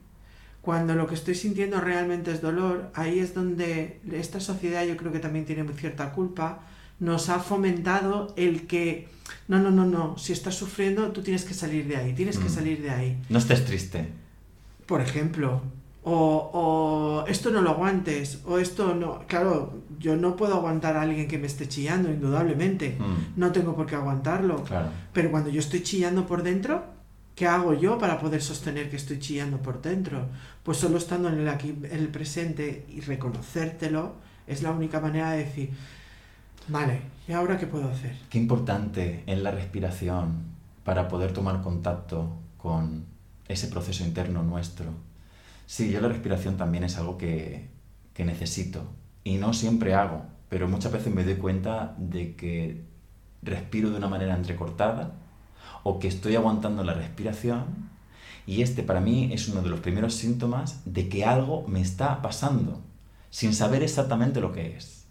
cuando 0.68 0.96
lo 0.96 1.08
que 1.08 1.16
estoy 1.16 1.34
sintiendo 1.34 1.80
realmente 1.80 2.30
es 2.30 2.42
dolor, 2.42 2.92
ahí 2.94 3.20
es 3.20 3.34
donde 3.34 4.02
esta 4.12 4.42
sociedad 4.42 4.86
yo 4.86 4.98
creo 4.98 5.14
que 5.14 5.20
también 5.20 5.46
tiene 5.46 5.66
cierta 5.72 6.12
culpa, 6.12 6.60
nos 7.00 7.30
ha 7.30 7.40
fomentado 7.40 8.34
el 8.36 8.68
que 8.68 9.08
no, 9.48 9.60
no, 9.60 9.72
no, 9.72 9.86
no, 9.86 10.18
si 10.18 10.34
estás 10.34 10.56
sufriendo, 10.56 11.14
tú 11.14 11.22
tienes 11.22 11.46
que 11.46 11.54
salir 11.54 11.88
de 11.88 11.96
ahí, 11.96 12.12
tienes 12.12 12.38
que 12.38 12.50
mm. 12.50 12.54
salir 12.54 12.82
de 12.82 12.90
ahí. 12.90 13.18
No 13.30 13.40
estés 13.40 13.64
triste. 13.64 14.10
Por 14.86 15.00
ejemplo, 15.00 15.62
o, 16.04 16.52
o, 16.54 17.28
esto 17.28 17.50
no 17.50 17.62
lo 17.62 17.70
aguantes, 17.70 18.42
o 18.46 18.58
esto 18.58 18.94
no. 18.94 19.24
Claro, 19.26 19.74
yo 20.00 20.18
no 20.18 20.36
puedo 20.36 20.56
aguantar 20.56 20.98
a 20.98 21.04
alguien 21.04 21.30
que 21.30 21.38
me 21.38 21.48
esté 21.48 21.70
chillando, 21.70 22.10
indudablemente. 22.10 22.98
Mm. 23.00 23.40
No 23.40 23.54
tengo 23.54 23.74
por 23.74 23.86
qué 23.86 23.96
aguantarlo. 23.96 24.66
Claro. 24.66 24.90
Pero 25.14 25.32
cuando 25.32 25.50
yo 25.50 25.62
estoy 25.62 25.82
chillando 25.82 26.28
por 26.28 26.44
dentro, 26.44 26.97
¿qué 27.38 27.46
hago 27.46 27.76
yo 27.76 28.00
para 28.00 28.20
poder 28.20 28.42
sostener 28.42 28.90
que 28.90 28.96
estoy 28.96 29.20
chillando 29.20 29.60
por 29.60 29.82
dentro? 29.82 30.28
Pues 30.64 30.80
solo 30.80 30.98
estando 30.98 31.30
en 31.30 31.40
el 31.40 31.48
aquí, 31.48 31.70
en 31.70 32.00
el 32.00 32.10
presente 32.10 32.86
y 32.90 33.00
reconocértelo, 33.00 34.16
es 34.48 34.64
la 34.64 34.72
única 34.72 35.00
manera 35.00 35.32
de 35.32 35.46
decir, 35.46 35.70
Vale, 36.68 37.00
¿y 37.28 37.32
ahora 37.32 37.58
qué 37.58 37.68
puedo 37.68 37.88
hacer? 37.88 38.16
Qué 38.30 38.40
importante 38.40 39.24
es 39.26 39.40
la 39.40 39.52
respiración 39.52 40.48
para 40.84 41.08
poder 41.08 41.32
tomar 41.32 41.62
contacto 41.62 42.40
con 42.58 43.06
ese 43.48 43.68
proceso 43.68 44.04
interno 44.04 44.44
nuestro. 44.44 44.88
Sí, 45.66 45.92
yo 45.92 46.02
la 46.02 46.10
respiración 46.10 46.58
también 46.58 46.84
es 46.84 46.98
algo 46.98 47.18
que, 47.18 47.70
que 48.14 48.26
necesito. 48.26 48.84
Y 49.24 49.36
no 49.38 49.54
siempre 49.54 49.94
hago, 49.94 50.26
pero 50.50 50.68
muchas 50.68 50.92
veces 50.92 51.14
me 51.14 51.24
doy 51.24 51.36
cuenta 51.36 51.96
de 52.00 52.36
que 52.36 52.84
respiro 53.44 53.92
de 53.92 53.98
una 53.98 54.10
manera 54.10 54.36
entrecortada 54.36 55.14
o 55.84 56.00
que 56.00 56.08
estoy 56.08 56.36
aguantando 56.36 56.84
la 56.84 56.94
respiración 56.94 57.90
y 58.46 58.62
este 58.62 58.82
para 58.82 59.02
mí 59.02 59.30
es 59.34 59.50
uno 59.50 59.62
de 59.62 59.70
los 59.70 59.82
primeros 59.82 60.16
síntomas 60.16 60.82
de 60.86 61.10
que 61.10 61.26
algo 61.26 61.68
me 61.68 61.82
está 61.82 62.22
pasando 62.22 62.80
sin 63.30 63.54
saber 63.54 63.84
exactamente 63.84 64.40
lo 64.40 64.54
que 64.54 64.78
es. 64.78 65.06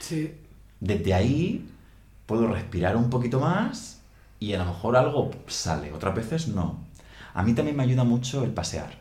Sí. 0.00 0.34
Desde 0.80 1.14
ahí 1.14 1.70
puedo 2.26 2.48
respirar 2.48 2.96
un 2.96 3.08
poquito 3.08 3.38
más 3.38 4.00
y 4.40 4.52
a 4.54 4.58
lo 4.58 4.64
mejor 4.64 4.96
algo 4.96 5.30
sale, 5.46 5.92
otras 5.92 6.14
veces 6.16 6.48
no. 6.48 6.80
A 7.34 7.44
mí 7.44 7.54
también 7.54 7.76
me 7.76 7.84
ayuda 7.84 8.02
mucho 8.02 8.42
el 8.42 8.50
pasear. 8.50 8.98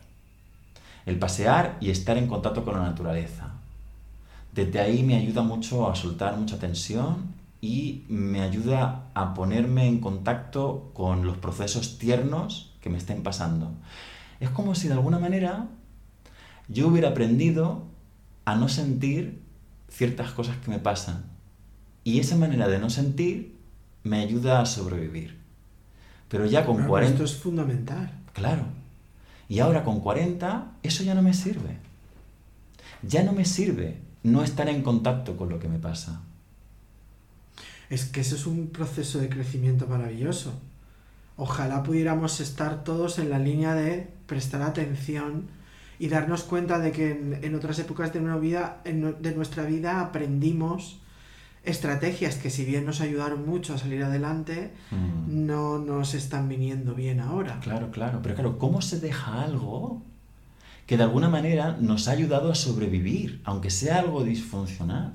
El 1.07 1.17
pasear 1.17 1.77
y 1.81 1.89
estar 1.89 2.17
en 2.17 2.27
contacto 2.27 2.63
con 2.63 2.75
la 2.75 2.83
naturaleza. 2.83 3.51
Desde 4.53 4.79
ahí 4.79 5.01
me 5.01 5.15
ayuda 5.15 5.41
mucho 5.41 5.89
a 5.89 5.95
soltar 5.95 6.37
mucha 6.37 6.59
tensión 6.59 7.33
y 7.61 8.05
me 8.09 8.41
ayuda 8.41 9.05
a 9.13 9.35
ponerme 9.35 9.87
en 9.87 9.99
contacto 9.99 10.91
con 10.95 11.25
los 11.25 11.37
procesos 11.37 11.99
tiernos 11.99 12.73
que 12.81 12.89
me 12.89 12.97
estén 12.97 13.21
pasando. 13.21 13.71
Es 14.39 14.49
como 14.49 14.73
si 14.73 14.87
de 14.87 14.95
alguna 14.95 15.19
manera 15.19 15.67
yo 16.67 16.87
hubiera 16.87 17.09
aprendido 17.09 17.83
a 18.45 18.55
no 18.55 18.67
sentir 18.67 19.41
ciertas 19.89 20.31
cosas 20.31 20.57
que 20.57 20.71
me 20.71 20.79
pasan. 20.79 21.25
Y 22.03 22.19
esa 22.19 22.35
manera 22.35 22.67
de 22.67 22.79
no 22.79 22.89
sentir 22.89 23.55
me 24.03 24.21
ayuda 24.21 24.61
a 24.61 24.65
sobrevivir. 24.65 25.37
Pero 26.27 26.47
ya 26.47 26.65
con 26.65 26.87
40... 26.87 27.11
Esto 27.11 27.23
es 27.23 27.35
fundamental. 27.35 28.11
Claro. 28.33 28.63
Y 29.47 29.59
ahora 29.59 29.83
con 29.83 29.99
40, 29.99 30.71
eso 30.81 31.03
ya 31.03 31.13
no 31.13 31.21
me 31.21 31.33
sirve. 31.35 31.77
Ya 33.03 33.21
no 33.21 33.33
me 33.33 33.45
sirve 33.45 33.99
no 34.23 34.43
estar 34.43 34.69
en 34.69 34.81
contacto 34.81 35.37
con 35.37 35.49
lo 35.49 35.59
que 35.59 35.67
me 35.67 35.77
pasa. 35.77 36.21
Es 37.91 38.05
que 38.05 38.21
eso 38.21 38.35
es 38.35 38.47
un 38.47 38.69
proceso 38.69 39.19
de 39.19 39.27
crecimiento 39.27 39.85
maravilloso. 39.85 40.53
Ojalá 41.35 41.83
pudiéramos 41.83 42.39
estar 42.39 42.85
todos 42.85 43.19
en 43.19 43.29
la 43.29 43.37
línea 43.37 43.75
de 43.75 44.07
prestar 44.27 44.61
atención 44.61 45.47
y 45.99 46.07
darnos 46.07 46.43
cuenta 46.43 46.79
de 46.79 46.93
que 46.93 47.11
en, 47.41 47.53
otras 47.53 47.77
épocas 47.79 48.13
de, 48.13 48.21
vida, 48.39 48.81
de 48.85 49.35
nuestra 49.35 49.65
vida 49.65 49.99
aprendimos 49.99 51.01
estrategias 51.65 52.35
que 52.35 52.49
si 52.49 52.63
bien 52.63 52.85
nos 52.85 53.01
ayudaron 53.01 53.45
mucho 53.45 53.73
a 53.73 53.77
salir 53.77 54.03
adelante, 54.03 54.71
mm. 54.91 55.45
no 55.45 55.77
nos 55.77 56.13
están 56.13 56.47
viniendo 56.47 56.95
bien 56.95 57.19
ahora. 57.19 57.59
Claro, 57.59 57.91
claro, 57.91 58.21
pero 58.23 58.35
claro, 58.35 58.57
¿cómo 58.57 58.81
se 58.81 59.01
deja 59.01 59.43
algo 59.43 60.01
que 60.87 60.95
de 60.95 61.03
alguna 61.03 61.27
manera 61.27 61.75
nos 61.77 62.07
ha 62.07 62.11
ayudado 62.11 62.53
a 62.53 62.55
sobrevivir, 62.55 63.41
aunque 63.43 63.69
sea 63.69 63.99
algo 63.99 64.23
disfuncional? 64.23 65.13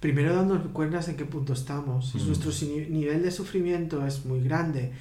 Primero 0.00 0.34
dándonos 0.34 0.68
cuenta 0.68 1.00
en 1.00 1.16
qué 1.16 1.24
punto 1.24 1.52
estamos. 1.52 2.14
Mm. 2.14 2.26
nuestro 2.26 2.52
nivel 2.88 3.22
de 3.22 3.30
sufrimiento 3.30 4.06
es 4.06 4.24
muy 4.24 4.40
grande 4.40 4.92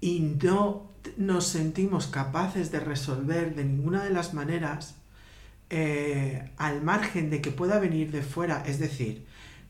y 0.00 0.20
no 0.20 0.88
nos 1.16 1.46
sentimos 1.46 2.06
capaces 2.06 2.70
de 2.70 2.80
resolver 2.80 3.54
de 3.54 3.64
ninguna 3.64 4.04
de 4.04 4.10
las 4.10 4.34
maneras, 4.34 4.96
eh, 5.70 6.50
al 6.56 6.82
margen 6.82 7.30
de 7.30 7.40
que 7.40 7.50
pueda 7.50 7.78
venir 7.78 8.10
de 8.10 8.22
fuera, 8.22 8.62
es 8.66 8.78
decir, 8.78 9.26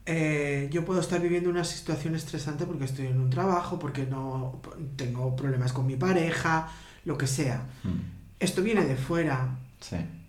eh, 0.06 0.68
yo 0.72 0.84
puedo 0.84 1.00
estar 1.00 1.20
viviendo 1.20 1.50
una 1.50 1.64
situación 1.64 2.14
estresante 2.14 2.64
porque 2.64 2.86
estoy 2.86 3.06
en 3.06 3.20
un 3.20 3.30
trabajo, 3.30 3.78
porque 3.78 4.06
no 4.06 4.60
tengo 4.96 5.36
problemas 5.36 5.72
con 5.72 5.86
mi 5.86 5.96
pareja, 5.96 6.68
lo 7.04 7.18
que 7.18 7.26
sea. 7.26 7.66
Mm. 7.84 8.18
Esto 8.40 8.62
viene 8.62 8.84
de 8.84 8.96
fuera. 8.96 9.58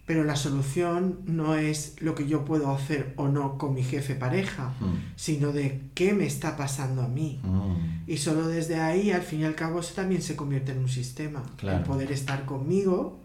Pero 0.09 0.23
la 0.23 0.35
solución 0.35 1.19
no 1.27 1.53
es 1.53 1.93
lo 1.99 2.15
que 2.15 2.25
yo 2.25 2.43
puedo 2.43 2.71
hacer 2.71 3.13
o 3.15 3.27
no 3.27 3.59
con 3.59 3.75
mi 3.75 3.83
jefe 3.83 4.15
pareja, 4.15 4.73
mm. 4.79 5.13
sino 5.15 5.51
de 5.51 5.81
qué 5.93 6.13
me 6.13 6.25
está 6.25 6.57
pasando 6.57 7.03
a 7.03 7.07
mí. 7.07 7.39
Mm. 7.43 8.09
Y 8.09 8.17
solo 8.17 8.47
desde 8.47 8.79
ahí, 8.79 9.11
al 9.11 9.21
fin 9.21 9.41
y 9.41 9.45
al 9.45 9.53
cabo, 9.53 9.81
eso 9.81 9.93
también 9.93 10.23
se 10.23 10.35
convierte 10.35 10.71
en 10.71 10.79
un 10.79 10.89
sistema. 10.89 11.43
El 11.61 11.83
poder 11.83 12.11
estar 12.11 12.45
conmigo 12.45 13.19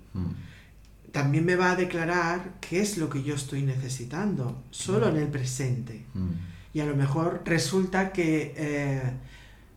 también 1.10 1.46
me 1.46 1.56
va 1.56 1.70
a 1.70 1.76
declarar 1.76 2.56
qué 2.60 2.82
es 2.82 2.98
lo 2.98 3.08
que 3.08 3.22
yo 3.22 3.34
estoy 3.34 3.62
necesitando, 3.62 4.62
solo 4.70 5.08
en 5.08 5.16
el 5.16 5.28
presente. 5.28 6.04
Mm. 6.12 6.32
Y 6.74 6.80
a 6.80 6.84
lo 6.84 6.94
mejor 6.94 7.40
resulta 7.46 8.12
que, 8.12 8.52
eh, 8.58 9.10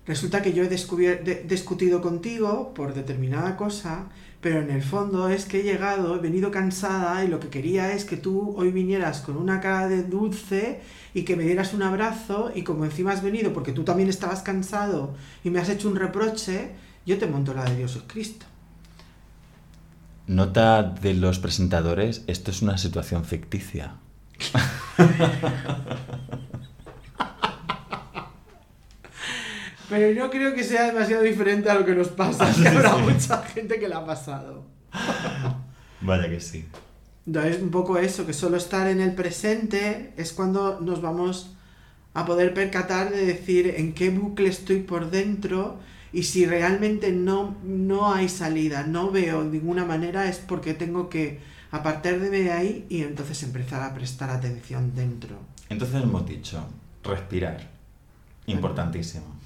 resulta 0.05 0.41
que 0.41 0.51
yo 0.51 0.61
he 0.61 1.45
discutido 1.47 2.01
contigo 2.01 2.73
por 2.73 2.93
determinada 2.93 3.55
cosa, 3.55 4.09
pero 4.41 4.61
en 4.61 4.69
el 4.69 4.83
fondo 4.83 5.29
es 5.29 5.45
que 5.45 5.59
he 5.59 5.63
llegado, 5.63 6.15
he 6.15 6.19
venido 6.19 6.51
cansada 6.51 7.23
y 7.23 7.27
lo 7.27 7.39
que 7.39 7.49
quería 7.49 7.93
es 7.93 8.05
que 8.05 8.17
tú 8.17 8.53
hoy 8.57 8.71
vinieras 8.71 9.21
con 9.21 9.37
una 9.37 9.59
cara 9.59 9.87
de 9.87 10.03
dulce 10.03 10.81
y 11.13 11.23
que 11.23 11.35
me 11.35 11.43
dieras 11.43 11.73
un 11.73 11.81
abrazo 11.81 12.51
y 12.53 12.61
como 12.63 12.85
encima 12.85 13.11
has 13.11 13.23
venido 13.23 13.51
porque 13.53 13.73
tú 13.73 13.83
también 13.83 14.09
estabas 14.09 14.43
cansado 14.43 15.15
y 15.43 15.49
me 15.49 15.59
has 15.59 15.69
hecho 15.69 15.89
un 15.89 15.95
reproche, 15.95 16.71
yo 17.05 17.17
te 17.17 17.25
monto 17.25 17.53
la 17.53 17.65
de 17.65 17.77
Dios 17.77 17.95
es 17.95 18.03
Cristo. 18.05 18.45
Nota 20.27 20.83
de 20.83 21.13
los 21.13 21.39
presentadores, 21.39 22.23
esto 22.27 22.51
es 22.51 22.61
una 22.61 22.77
situación 22.77 23.25
ficticia. 23.25 23.95
Pero 29.89 30.19
no 30.19 30.29
creo 30.29 30.53
que 30.53 30.63
sea 30.63 30.87
demasiado 30.87 31.23
diferente 31.23 31.69
a 31.69 31.75
lo 31.75 31.85
que 31.85 31.95
nos 31.95 32.09
pasa. 32.09 32.51
que 32.61 32.67
habrá 32.67 32.97
mucha 32.97 33.41
gente 33.43 33.79
que 33.79 33.87
la 33.87 33.99
ha 33.99 34.05
pasado. 34.05 34.65
Vaya 36.01 36.29
que 36.29 36.39
sí. 36.39 36.65
Es 37.33 37.61
un 37.61 37.71
poco 37.71 37.97
eso, 37.97 38.25
que 38.25 38.33
solo 38.33 38.57
estar 38.57 38.87
en 38.87 39.01
el 39.01 39.13
presente 39.13 40.13
es 40.15 40.31
cuando 40.31 40.79
nos 40.79 41.01
vamos 41.01 41.53
a 42.13 42.25
poder 42.25 42.53
percatar 42.53 43.11
de 43.11 43.25
decir 43.25 43.75
en 43.77 43.93
qué 43.93 44.09
bucle 44.09 44.47
estoy 44.47 44.79
por 44.79 45.11
dentro 45.11 45.77
y 46.13 46.23
si 46.23 46.45
realmente 46.45 47.11
no, 47.11 47.57
no 47.63 48.13
hay 48.13 48.29
salida, 48.29 48.83
no 48.83 49.11
veo 49.11 49.43
de 49.43 49.51
ninguna 49.51 49.83
manera, 49.83 50.29
es 50.29 50.37
porque 50.37 50.73
tengo 50.73 51.09
que 51.09 51.39
apartarme 51.69 52.29
de 52.29 52.51
ahí 52.51 52.85
y 52.89 53.03
entonces 53.03 53.43
empezar 53.43 53.83
a 53.83 53.93
prestar 53.93 54.29
atención 54.29 54.95
dentro. 54.95 55.37
Entonces 55.69 56.01
hemos 56.01 56.25
dicho, 56.25 56.65
respirar, 57.03 57.69
importantísimo. 58.45 59.36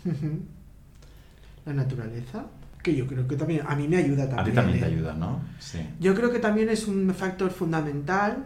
La 1.66 1.74
naturaleza, 1.74 2.46
que 2.82 2.96
yo 2.96 3.06
creo 3.08 3.28
que 3.28 3.36
también, 3.36 3.62
a 3.68 3.76
mí 3.76 3.88
me 3.88 3.98
ayuda 3.98 4.28
también. 4.28 4.40
A 4.40 4.44
ti 4.44 4.52
también 4.52 4.80
te 4.80 4.86
¿eh? 4.86 4.94
ayuda, 4.94 5.14
¿no? 5.14 5.42
Sí. 5.60 5.80
Yo 6.00 6.16
creo 6.16 6.32
que 6.32 6.40
también 6.40 6.70
es 6.70 6.88
un 6.88 7.14
factor 7.14 7.52
fundamental 7.52 8.46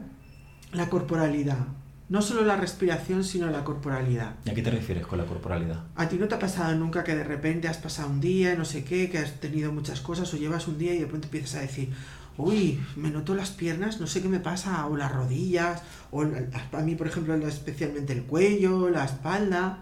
la 0.74 0.90
corporalidad. 0.90 1.68
No 2.08 2.22
solo 2.22 2.46
la 2.46 2.56
respiración, 2.56 3.24
sino 3.24 3.50
la 3.50 3.64
corporalidad. 3.64 4.36
¿Y 4.46 4.52
a 4.52 4.54
qué 4.54 4.62
te 4.62 4.70
refieres 4.70 5.08
con 5.08 5.18
la 5.18 5.26
corporalidad? 5.26 5.86
¿A 5.96 6.08
ti 6.08 6.18
no 6.18 6.28
te 6.28 6.36
ha 6.36 6.40
pasado 6.40 6.76
nunca 6.76 7.04
que 7.04 7.16
de 7.16 7.24
repente 7.24 7.68
has 7.68 7.78
pasado 7.78 8.10
un 8.10 8.22
día, 8.22 8.56
no 8.56 8.64
sé 8.64 8.84
qué, 8.84 9.10
que 9.10 9.18
has 9.18 9.40
tenido 9.40 9.72
muchas 9.72 10.02
cosas 10.02 10.32
o 10.34 10.38
llevas 10.38 10.68
un 10.68 10.78
día 10.78 10.94
y 10.94 11.00
de 11.00 11.08
pronto 11.08 11.26
empiezas 11.26 11.56
a 11.56 11.62
decir, 11.62 11.90
uy, 12.38 12.80
me 12.96 13.10
noto 13.10 13.34
las 13.34 13.50
piernas, 13.50 14.00
no 14.00 14.06
sé 14.06 14.22
qué 14.22 14.28
me 14.28 14.40
pasa, 14.40 14.86
o 14.86 14.96
las 14.96 15.12
rodillas, 15.12 15.82
o 16.12 16.22
a 16.22 16.82
mí, 16.82 16.96
por 16.96 17.08
ejemplo, 17.08 17.36
especialmente 17.48 18.14
el 18.14 18.24
cuello, 18.24 18.90
la 18.90 19.06
espalda. 19.06 19.80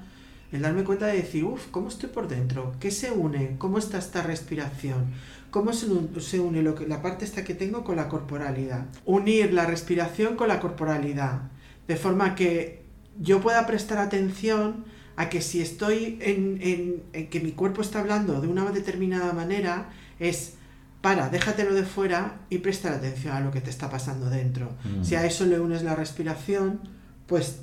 El 0.54 0.62
darme 0.62 0.84
cuenta 0.84 1.08
de 1.08 1.18
decir, 1.18 1.44
uff, 1.44 1.68
¿cómo 1.72 1.90
estoy 1.90 2.10
por 2.10 2.28
dentro? 2.28 2.76
¿Qué 2.80 2.92
se 2.92 3.12
une? 3.12 3.56
¿Cómo 3.58 3.80
está 3.80 3.98
esta 3.98 4.22
respiración? 4.22 5.08
¿Cómo 5.50 5.74
se, 5.74 5.88
se 6.20 6.40
une 6.40 6.62
lo 6.62 6.76
que, 6.76 6.88
la 6.88 7.02
parte 7.02 7.26
esta 7.26 7.44
que 7.44 7.56
tengo 7.56 7.84
con 7.84 7.96
la 7.96 8.08
corporalidad? 8.08 8.86
Unir 9.06 9.52
la 9.52 9.66
respiración 9.66 10.36
con 10.36 10.48
la 10.48 10.60
corporalidad 10.60 11.42
de 11.88 11.96
forma 11.96 12.36
que 12.36 12.84
yo 13.20 13.42
pueda 13.42 13.66
prestar 13.66 13.98
atención 13.98 14.86
a 15.16 15.30
que 15.30 15.42
si 15.42 15.60
estoy 15.60 16.20
en, 16.22 17.02
en, 17.14 17.30
que 17.30 17.40
mi 17.40 17.52
cuerpo 17.52 17.82
está 17.82 18.00
hablando 18.00 18.40
de 18.40 18.48
una 18.48 18.70
determinada 18.72 19.34
manera, 19.34 19.90
es 20.20 20.54
para, 21.02 21.30
déjatelo 21.30 21.74
de 21.74 21.84
fuera 21.84 22.42
y 22.52 22.60
prestar 22.60 22.94
atención 22.94 23.36
a 23.36 23.40
lo 23.40 23.50
que 23.50 23.62
te 23.62 23.72
está 23.72 23.90
pasando 23.90 24.30
dentro. 24.30 24.72
Mm. 24.84 25.04
Si 25.04 25.16
a 25.16 25.26
eso 25.26 25.46
le 25.46 25.60
unes 25.60 25.82
la 25.82 25.96
respiración, 25.96 26.80
pues 27.28 27.62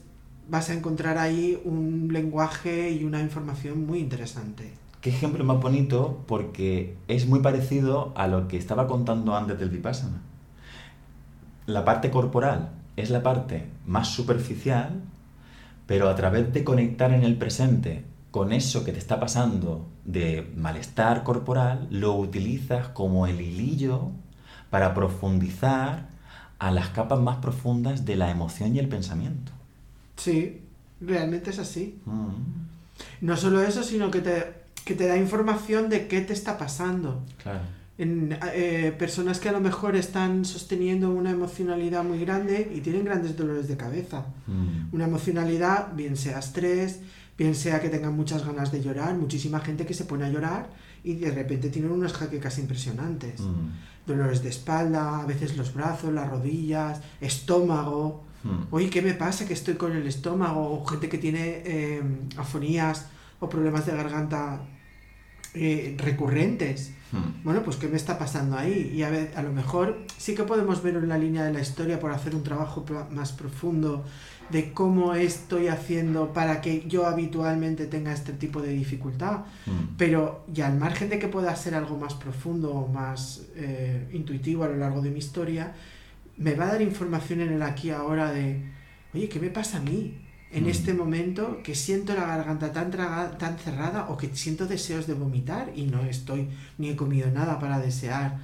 vas 0.51 0.69
a 0.69 0.75
encontrar 0.75 1.17
ahí 1.17 1.61
un 1.65 2.09
lenguaje 2.13 2.91
y 2.91 3.05
una 3.05 3.21
información 3.21 3.87
muy 3.87 4.01
interesante. 4.01 4.73
Qué 5.01 5.11
ejemplo 5.11 5.45
más 5.45 5.61
bonito 5.61 6.25
porque 6.27 6.97
es 7.07 7.27
muy 7.27 7.41
parecido 7.41 8.13
a 8.17 8.27
lo 8.27 8.49
que 8.49 8.57
estaba 8.57 8.89
contando 8.89 9.37
antes 9.37 9.59
del 9.59 9.71
Vipassana. 9.71 10.21
La 11.67 11.85
parte 11.85 12.11
corporal 12.11 12.71
es 12.97 13.11
la 13.11 13.23
parte 13.23 13.69
más 13.87 14.09
superficial, 14.09 15.01
pero 15.87 16.09
a 16.09 16.17
través 16.17 16.53
de 16.53 16.65
conectar 16.65 17.13
en 17.13 17.23
el 17.23 17.37
presente 17.37 18.05
con 18.33 18.53
eso 18.53 18.85
que 18.85 18.93
te 18.93 18.99
está 18.99 19.21
pasando 19.21 19.87
de 20.05 20.53
malestar 20.57 21.23
corporal, 21.23 21.87
lo 21.91 22.15
utilizas 22.15 22.89
como 22.89 23.27
el 23.29 23.41
hilillo 23.41 24.11
para 24.69 24.95
profundizar 24.95 26.09
a 26.59 26.71
las 26.73 26.89
capas 26.89 27.21
más 27.21 27.37
profundas 27.37 28.05
de 28.05 28.17
la 28.17 28.31
emoción 28.31 28.75
y 28.75 28.81
el 28.81 28.89
pensamiento. 28.89 29.53
Sí, 30.21 30.61
realmente 31.01 31.51
es 31.51 31.59
así. 31.59 31.99
Mm. 32.05 33.27
No 33.27 33.37
solo 33.37 33.63
eso, 33.63 33.83
sino 33.83 34.11
que 34.11 34.21
te, 34.21 34.53
que 34.85 34.95
te 34.95 35.07
da 35.07 35.17
información 35.17 35.89
de 35.89 36.07
qué 36.09 36.21
te 36.21 36.35
está 36.35 36.59
pasando. 36.59 37.25
Claro. 37.43 37.61
En 37.97 38.39
eh, 38.55 38.95
personas 38.99 39.41
que 39.41 39.51
a 39.51 39.53
lo 39.53 39.61
mejor 39.61 39.95
están 39.95 40.45
sosteniendo 40.45 41.11
una 41.11 41.31
emocionalidad 41.31 42.03
muy 42.03 42.19
grande 42.19 42.71
y 42.75 42.81
tienen 42.81 43.05
grandes 43.05 43.37
dolores 43.37 43.69
de 43.69 43.77
cabeza. 43.77 44.27
Mm. 44.47 44.95
Una 44.95 45.05
emocionalidad, 45.05 45.93
bien 45.95 46.17
sea 46.17 46.39
estrés, 46.39 47.01
bien 47.37 47.55
sea 47.55 47.81
que 47.81 47.89
tengan 47.89 48.15
muchas 48.15 48.47
ganas 48.47 48.73
de 48.73 48.83
llorar, 48.83 49.15
muchísima 49.15 49.61
gente 49.61 49.87
que 49.87 49.95
se 49.95 50.05
pone 50.05 50.25
a 50.25 50.31
llorar 50.31 50.69
y 51.03 51.15
de 51.15 51.31
repente 51.31 51.71
tienen 51.71 51.91
unas 51.91 52.13
jaquecas 52.13 52.59
impresionantes. 52.59 53.41
Mm. 53.41 54.07
Dolores 54.07 54.43
de 54.43 54.49
espalda, 54.49 55.21
a 55.21 55.27
veces 55.27 55.57
los 55.57 55.73
brazos, 55.73 56.13
las 56.13 56.29
rodillas, 56.29 57.01
estómago. 57.21 58.25
Mm. 58.43 58.63
Oye, 58.71 58.91
¿qué 58.91 59.03
me 59.03 59.15
pasa 59.15 59.47
que 59.47 59.55
estoy 59.55 59.75
con 59.75 59.93
el 59.93 60.07
estómago? 60.07 60.73
O 60.73 60.85
gente 60.87 61.09
que 61.09 61.19
tiene 61.19 61.63
eh, 61.65 62.03
afonías 62.37 63.09
o 63.39 63.49
problemas 63.49 63.87
de 63.87 63.97
garganta 63.97 64.63
eh, 65.55 65.97
recurrentes. 65.99 66.93
Mm. 67.13 67.43
Bueno, 67.45 67.63
pues 67.63 67.77
¿qué 67.77 67.89
me 67.89 67.97
está 67.97 68.19
pasando 68.19 68.57
ahí? 68.57 68.93
Y 68.95 69.03
a, 69.03 69.11
ver, 69.11 69.33
a 69.35 69.43
lo 69.43 69.53
mejor 69.53 70.07
sí 70.17 70.35
que 70.35 70.45
podemos 70.45 70.83
ver 70.83 70.97
en 70.97 71.09
la 71.09 71.19
línea 71.19 71.45
de 71.45 71.53
la 71.53 71.61
historia 71.61 71.99
por 71.99 72.13
hacer 72.13 72.35
un 72.35 72.43
trabajo 72.45 72.85
más 73.11 73.33
profundo 73.33 74.05
de 74.51 74.73
cómo 74.73 75.15
estoy 75.15 75.69
haciendo 75.69 76.33
para 76.33 76.61
que 76.61 76.85
yo 76.89 77.07
habitualmente 77.07 77.87
tenga 77.87 78.13
este 78.13 78.33
tipo 78.33 78.61
de 78.63 78.73
dificultad. 78.73 79.41
Mm. 79.67 79.97
Pero 79.97 80.45
y 80.55 80.61
al 80.61 80.79
margen 80.79 81.09
de 81.09 81.19
que 81.19 81.29
pueda 81.29 81.55
ser 81.57 81.75
algo 81.75 81.97
más 81.97 82.15
profundo 82.15 82.73
o 82.73 82.89
más 82.89 83.43
eh, 83.57 84.09
intuitivo 84.13 84.65
a 84.65 84.69
lo 84.69 84.77
largo 84.77 85.01
de 85.01 85.11
mi 85.11 85.19
historia, 85.19 85.75
me 86.41 86.55
va 86.55 86.65
a 86.65 86.73
dar 86.73 86.83
información 86.83 87.41
en 87.43 87.53
el 87.53 87.63
aquí 87.63 87.91
ahora 87.91 88.33
de, 88.33 88.61
oye, 89.15 89.29
¿qué 89.29 89.39
me 89.39 89.51
pasa 89.51 89.79
a 89.79 89.81
mí? 89.81 90.19
En 90.53 90.65
Mm. 90.65 90.69
este 90.69 90.95
momento 90.95 91.61
que 91.63 91.77
siento 91.77 92.13
la 92.15 92.27
garganta 92.27 92.73
tan, 92.73 92.91
traga- 92.91 93.39
tan 93.39 93.57
cerrada 93.59 94.07
o 94.09 94.17
que 94.17 94.35
siento 94.35 94.67
deseos 94.67 95.07
de 95.07 95.15
vomitar 95.15 95.71
y 95.77 95.85
no 95.85 96.01
estoy 96.03 96.49
ni 96.79 96.89
he 96.89 96.97
comido 96.97 97.31
nada 97.31 97.61
para 97.61 97.79
desear. 97.79 98.39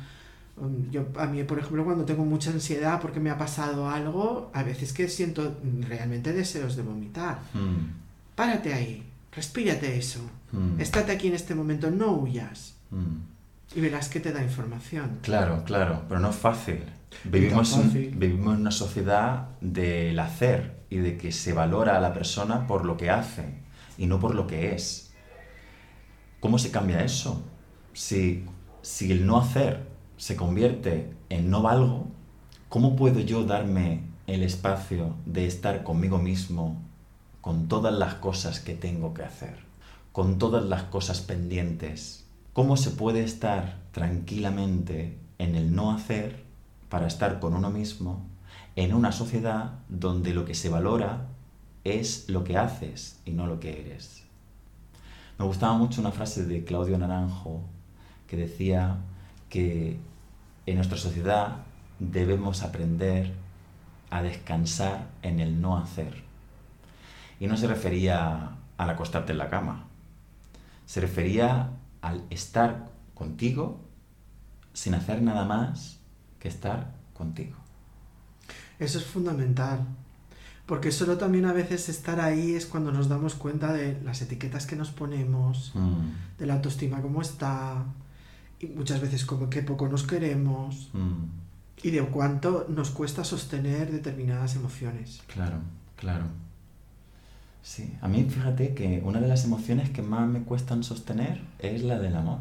Um, 0.57 0.89
Yo, 0.91 1.07
a 1.19 1.27
mí, 1.27 1.43
por 1.45 1.59
ejemplo, 1.59 1.85
cuando 1.85 2.05
tengo 2.05 2.25
mucha 2.25 2.51
ansiedad 2.51 3.01
porque 3.01 3.19
me 3.19 3.31
ha 3.31 3.37
pasado 3.37 3.91
algo, 3.91 4.51
a 4.55 4.63
veces 4.63 4.93
que 4.93 5.09
siento 5.09 5.59
realmente 5.89 6.33
deseos 6.33 6.77
de 6.77 6.83
vomitar. 6.83 7.41
Mm. 7.55 7.91
Párate 8.37 8.73
ahí, 8.73 9.03
respírate 9.33 9.99
eso. 9.99 10.21
Mm. 10.53 10.81
Estate 10.81 11.11
aquí 11.13 11.27
en 11.29 11.35
este 11.35 11.55
momento, 11.57 11.91
no 11.91 12.13
huyas. 12.13 12.75
Mm. 12.93 13.17
Y 13.77 13.81
verás 13.81 14.09
que 14.09 14.21
te 14.21 14.33
da 14.33 14.43
información. 14.43 15.19
Claro, 15.23 15.65
claro, 15.65 16.03
pero 16.09 16.21
no 16.21 16.31
es 16.31 16.37
fácil. 16.37 16.85
Vivimos, 17.25 17.77
en- 17.77 18.19
vivimos 18.19 18.55
en 18.55 18.61
una 18.63 18.71
sociedad 18.71 19.49
del 19.61 20.19
hacer 20.19 20.85
y 20.91 20.99
de 20.99 21.17
que 21.19 21.33
se 21.33 21.53
valora 21.53 21.97
a 21.97 22.01
la 22.01 22.13
persona 22.13 22.67
por 22.67 22.85
lo 22.85 22.97
que 22.97 23.11
hace 23.11 23.63
y 23.99 24.07
no 24.07 24.21
por 24.21 24.35
lo 24.35 24.47
que 24.47 24.75
es. 24.75 25.17
¿Cómo 26.41 26.59
se 26.59 26.71
cambia 26.71 27.03
eso? 27.05 27.43
Si, 27.93 28.45
si 28.83 29.11
el 29.13 29.27
no 29.27 29.39
hacer 29.39 29.89
se 30.17 30.37
convierte 30.37 31.15
en 31.29 31.51
no 31.51 31.63
valgo, 31.63 32.09
¿cómo 32.69 32.97
puedo 32.97 33.21
yo 33.21 33.45
darme 33.45 34.03
el 34.27 34.43
espacio 34.43 35.17
de 35.27 35.47
estar 35.47 35.83
conmigo 35.83 36.19
mismo 36.19 36.83
con 37.41 37.69
todas 37.69 37.95
las 37.95 38.15
cosas 38.15 38.61
que 38.61 38.75
tengo 38.75 39.15
que 39.15 39.23
hacer, 39.23 39.59
con 40.13 40.39
todas 40.39 40.65
las 40.65 40.85
cosas 40.85 41.21
pendientes? 41.21 42.27
¿Cómo 42.53 42.77
se 42.77 42.91
puede 42.91 43.23
estar 43.25 43.81
tranquilamente 43.93 45.19
en 45.39 45.55
el 45.57 45.75
no 45.75 45.93
hacer 45.93 46.46
para 46.89 47.07
estar 47.07 47.41
con 47.41 47.55
uno 47.55 47.71
mismo 47.71 48.27
en 48.77 48.95
una 48.95 49.13
sociedad 49.13 49.79
donde 49.89 50.35
lo 50.35 50.45
que 50.45 50.55
se 50.55 50.69
valora 50.69 51.27
es 51.85 52.29
lo 52.29 52.45
que 52.45 52.59
haces 52.59 53.21
y 53.25 53.33
no 53.33 53.47
lo 53.47 53.61
que 53.61 53.81
eres? 53.81 54.25
Me 55.39 55.45
gustaba 55.45 55.77
mucho 55.77 56.01
una 56.01 56.13
frase 56.13 56.47
de 56.47 56.65
Claudio 56.65 56.97
Naranjo 56.99 57.63
que 58.27 58.37
decía 58.37 58.97
que 59.49 59.99
en 60.67 60.77
nuestra 60.77 60.99
sociedad 60.99 61.59
debemos 61.99 62.63
aprender 62.63 63.35
a 64.11 64.23
descansar 64.23 65.09
en 65.23 65.41
el 65.41 65.61
no 65.61 65.77
hacer. 65.77 66.25
Y 67.39 67.47
no 67.47 67.57
se 67.57 67.67
refería 67.67 68.57
al 68.77 68.91
acostarte 68.91 69.33
en 69.33 69.39
la 69.39 69.51
cama, 69.51 69.85
se 70.87 71.01
refería 71.01 71.71
al 72.01 72.25
estar 72.31 72.89
contigo 73.15 73.81
sin 74.73 74.95
hacer 74.95 75.23
nada 75.23 75.45
más 75.45 75.99
que 76.39 76.49
estar 76.49 76.93
contigo. 77.15 77.57
Eso 78.79 78.99
es 78.99 79.05
fundamental. 79.05 79.87
Porque 80.67 80.91
solo 80.91 81.17
también 81.17 81.45
a 81.45 81.53
veces 81.53 81.89
estar 81.89 82.19
ahí 82.21 82.55
es 82.55 82.67
cuando 82.67 82.91
nos 82.91 83.09
damos 83.09 83.37
cuenta 83.37 83.73
de 83.73 84.01
las 84.03 84.21
etiquetas 84.21 84.67
que 84.67 84.75
nos 84.75 84.91
ponemos, 84.91 85.71
Mm, 85.75 86.39
de 86.39 86.47
la 86.47 86.55
autoestima 86.55 87.01
cómo 87.01 87.23
está, 87.23 87.85
y 88.59 88.67
muchas 88.67 89.01
veces 89.01 89.25
como 89.25 89.49
que 89.49 89.63
poco 89.63 89.89
nos 89.89 90.03
queremos, 90.03 90.91
mm, 90.93 91.85
y 91.85 91.91
de 91.91 92.03
cuánto 92.07 92.67
nos 92.69 92.91
cuesta 92.91 93.23
sostener 93.23 93.93
determinadas 93.93 94.57
emociones. 94.57 95.23
claro, 95.29 95.59
claro. 95.97 96.25
Sí, 97.63 97.97
a 98.01 98.07
mí 98.09 98.25
fíjate 98.29 98.75
que 98.75 99.03
una 99.05 99.21
de 99.21 99.27
las 99.29 99.45
emociones 99.45 99.91
que 99.91 100.01
más 100.03 100.29
me 100.29 100.43
cuestan 100.43 100.85
sostener 100.85 101.41
es 101.59 101.83
la 101.83 101.99
del 101.99 102.15
amor. 102.17 102.39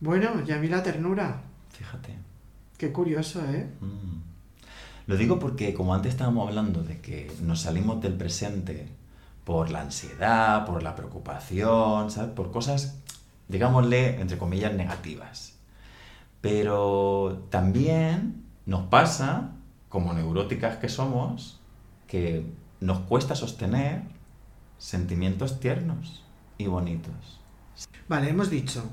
Bueno, 0.00 0.30
y 0.46 0.50
a 0.52 0.58
mí 0.58 0.68
la 0.68 0.82
ternura. 0.82 1.42
Fíjate. 1.70 2.16
Qué 2.78 2.92
curioso, 2.92 3.40
¿eh? 3.44 3.68
Mm. 3.80 5.08
Lo 5.08 5.16
digo 5.16 5.38
porque 5.38 5.74
como 5.74 5.94
antes 5.94 6.12
estábamos 6.12 6.48
hablando 6.48 6.82
de 6.82 7.00
que 7.00 7.30
nos 7.42 7.62
salimos 7.62 8.00
del 8.00 8.14
presente 8.14 8.88
por 9.44 9.70
la 9.70 9.80
ansiedad, 9.80 10.64
por 10.64 10.82
la 10.82 10.94
preocupación, 10.94 12.10
¿sabes? 12.10 12.30
Por 12.30 12.52
cosas, 12.52 13.00
digámosle, 13.48 14.20
entre 14.20 14.38
comillas, 14.38 14.74
negativas. 14.74 15.54
Pero 16.40 17.46
también 17.50 18.44
nos 18.64 18.86
pasa, 18.86 19.52
como 19.88 20.12
neuróticas 20.12 20.76
que 20.76 20.88
somos, 20.88 21.58
que 22.06 22.46
nos 22.80 23.00
cuesta 23.00 23.34
sostener 23.34 24.02
sentimientos 24.76 25.58
tiernos 25.58 26.22
y 26.58 26.66
bonitos. 26.66 27.40
Vale, 28.08 28.28
hemos 28.28 28.50
dicho 28.50 28.84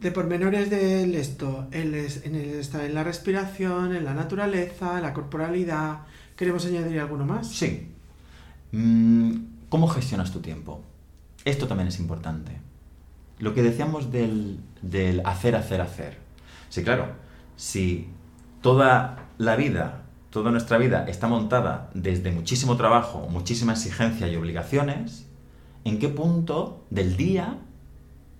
de 0.00 0.10
pormenores 0.10 0.68
del 0.68 1.14
esto, 1.14 1.68
en, 1.70 1.94
el, 1.94 2.62
en 2.74 2.94
la 2.94 3.02
respiración, 3.02 3.94
en 3.94 4.04
la 4.04 4.14
naturaleza, 4.14 5.00
la 5.00 5.14
corporalidad. 5.14 6.00
¿Queremos 6.36 6.66
añadir 6.66 7.00
alguno 7.00 7.24
más? 7.24 7.48
Sí. 7.48 7.88
Mm, 8.72 9.36
¿Cómo 9.68 9.88
gestionas 9.88 10.32
tu 10.32 10.40
tiempo? 10.40 10.82
Esto 11.44 11.66
también 11.66 11.88
es 11.88 11.98
importante. 11.98 12.52
Lo 13.38 13.54
que 13.54 13.62
decíamos 13.62 14.12
del, 14.12 14.60
del 14.82 15.20
hacer, 15.24 15.56
hacer, 15.56 15.80
hacer. 15.80 16.18
Sí, 16.68 16.82
claro, 16.82 17.08
si 17.56 18.08
toda 18.60 19.28
la 19.38 19.56
vida, 19.56 20.02
toda 20.30 20.50
nuestra 20.50 20.78
vida 20.78 21.06
está 21.08 21.26
montada 21.26 21.90
desde 21.94 22.32
muchísimo 22.32 22.76
trabajo, 22.76 23.28
muchísima 23.30 23.72
exigencia 23.72 24.28
y 24.28 24.36
obligaciones, 24.36 25.26
¿en 25.84 25.98
qué 25.98 26.08
punto 26.08 26.84
del 26.90 27.16
día 27.16 27.58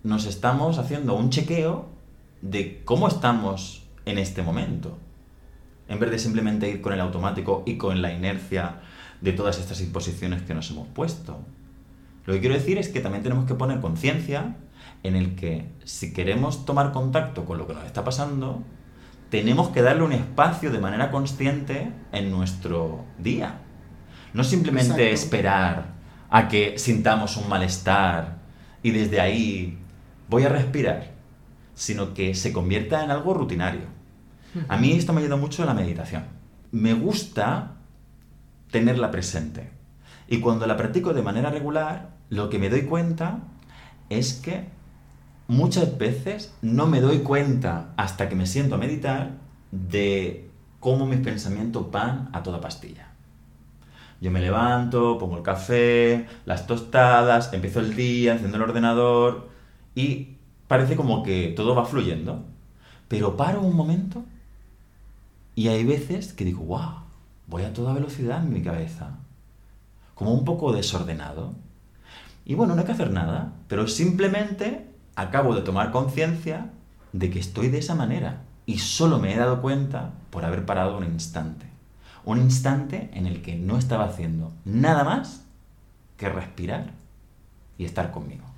nos 0.07 0.25
estamos 0.25 0.79
haciendo 0.79 1.14
un 1.14 1.31
chequeo 1.31 1.88
de 2.40 2.83
cómo 2.85 3.09
estamos 3.09 3.83
en 4.05 4.19
este 4.19 4.42
momento? 4.42 4.99
en 5.88 6.01
vez 6.01 6.11
de 6.11 6.19
simplemente 6.19 6.69
ir 6.69 6.81
con 6.81 6.92
el 6.92 7.01
automático 7.01 7.62
y 7.66 7.77
con 7.77 8.03
la 8.03 8.12
inercia 8.12 8.81
de 9.21 9.33
todas 9.33 9.59
estas 9.59 9.81
imposiciones 9.81 10.42
que 10.42 10.55
nos 10.55 10.71
hemos 10.71 10.88
puesto. 10.88 11.40
Lo 12.25 12.35
que 12.35 12.40
quiero 12.40 12.55
decir 12.55 12.79
es 12.79 12.88
que 12.88 13.01
también 13.01 13.23
tenemos 13.23 13.47
que 13.47 13.55
poner 13.55 13.81
conciencia 13.81 14.57
en 15.03 15.14
el 15.14 15.37
que 15.37 15.71
si 15.85 16.12
queremos 16.12 16.64
tomar 16.64 16.92
contacto 16.92 17.45
con 17.45 17.59
lo 17.59 17.66
que 17.66 17.75
nos 17.75 17.85
está 17.85 18.05
pasando, 18.05 18.62
tenemos 19.31 19.69
que 19.69 19.83
darle 19.83 20.03
un 20.03 20.12
espacio 20.12 20.71
de 20.71 20.79
manera 20.79 21.11
consciente 21.11 21.92
en 22.12 22.31
nuestro 22.31 23.05
día. 23.19 23.61
No 24.33 24.45
simplemente 24.45 25.11
Exacto. 25.11 25.14
esperar 25.14 25.95
a 26.29 26.49
que 26.49 26.79
sintamos 26.79 27.37
un 27.37 27.49
malestar 27.49 28.38
y 28.83 28.90
desde 28.90 29.21
ahí 29.21 29.79
voy 30.29 30.45
a 30.45 30.49
respirar, 30.49 31.12
sino 31.75 32.15
que 32.15 32.35
se 32.35 32.53
convierta 32.53 33.05
en 33.05 33.11
algo 33.11 33.35
rutinario. 33.35 33.97
A 34.69 34.79
mí 34.79 34.93
esto 34.93 35.12
me 35.12 35.21
ayuda 35.21 35.37
mucho 35.37 35.62
en 35.62 35.69
la 35.69 35.75
meditación. 35.75 36.25
Me 36.73 36.95
gusta 36.95 37.73
tenerla 38.71 39.11
presente. 39.11 39.71
Y 40.29 40.41
cuando 40.41 40.67
la 40.67 40.77
practico 40.77 41.12
de 41.12 41.23
manera 41.23 41.51
regular, 41.51 42.11
lo 42.31 42.49
que 42.49 42.59
me 42.59 42.71
doy 42.71 42.83
cuenta 42.83 43.41
es 44.09 44.35
que 44.35 44.65
muchas 45.47 45.99
veces 45.99 46.55
no 46.62 46.87
me 46.87 47.01
doy 47.01 47.19
cuenta 47.19 47.93
hasta 47.97 48.29
que 48.29 48.35
me 48.35 48.47
siento 48.47 48.75
a 48.75 48.79
meditar 48.79 49.33
de 49.71 50.49
cómo 50.81 51.07
mis 51.07 51.21
pensamientos 51.21 51.91
van 51.91 52.31
a 52.33 52.43
toda 52.43 52.61
pastilla. 52.61 53.09
Yo 54.21 54.31
me 54.31 54.41
levanto, 54.41 55.19
pongo 55.19 55.37
el 55.37 55.43
café, 55.43 56.27
las 56.47 56.67
tostadas, 56.67 57.53
empiezo 57.53 57.81
el 57.81 57.95
día, 57.95 58.33
enciendo 58.33 58.57
el 58.57 58.62
ordenador 58.62 59.56
y 59.97 60.37
parece 60.69 60.95
como 60.95 61.25
que 61.25 61.53
todo 61.57 61.75
va 61.75 61.87
fluyendo. 61.87 62.45
Pero 63.09 63.37
paro 63.37 63.63
un 63.63 63.75
momento 63.75 64.25
y 65.57 65.69
hay 65.69 65.85
veces 65.85 66.33
que 66.33 66.45
digo, 66.45 66.63
wow, 66.65 67.01
voy 67.49 67.63
a 67.65 67.73
toda 67.73 67.95
velocidad 67.95 68.45
en 68.45 68.53
mi 68.53 68.63
cabeza. 68.63 69.19
Como 70.15 70.33
un 70.33 70.45
poco 70.45 70.73
desordenado. 70.73 71.55
Y 72.45 72.55
bueno, 72.55 72.75
no 72.75 72.81
hay 72.81 72.87
que 72.87 72.93
hacer 72.93 73.11
nada, 73.11 73.55
pero 73.69 73.89
simplemente 73.89 74.87
acabo 75.17 75.55
de 75.55 75.63
tomar 75.63 75.91
conciencia 75.91 76.71
de 77.13 77.31
que 77.31 77.41
estoy 77.41 77.69
de 77.69 77.79
esa 77.79 77.95
manera. 77.95 78.43
Y 78.67 78.79
solo 78.79 79.19
me 79.19 79.33
he 79.33 79.37
dado 79.37 79.63
cuenta 79.63 80.13
por 80.31 80.45
haber 80.45 80.67
parado 80.67 80.99
un 80.99 81.05
instante. 81.05 81.67
Un 82.25 82.39
instante 82.39 83.09
en 83.15 83.27
el 83.27 83.41
que 83.41 83.57
no 83.57 83.79
estaba 83.79 84.05
haciendo 84.05 84.53
nada 84.65 85.05
más 85.05 85.45
que 86.19 86.29
respirar 86.29 86.93
y 87.79 87.85
estar 87.85 88.11
conmigo. 88.11 88.56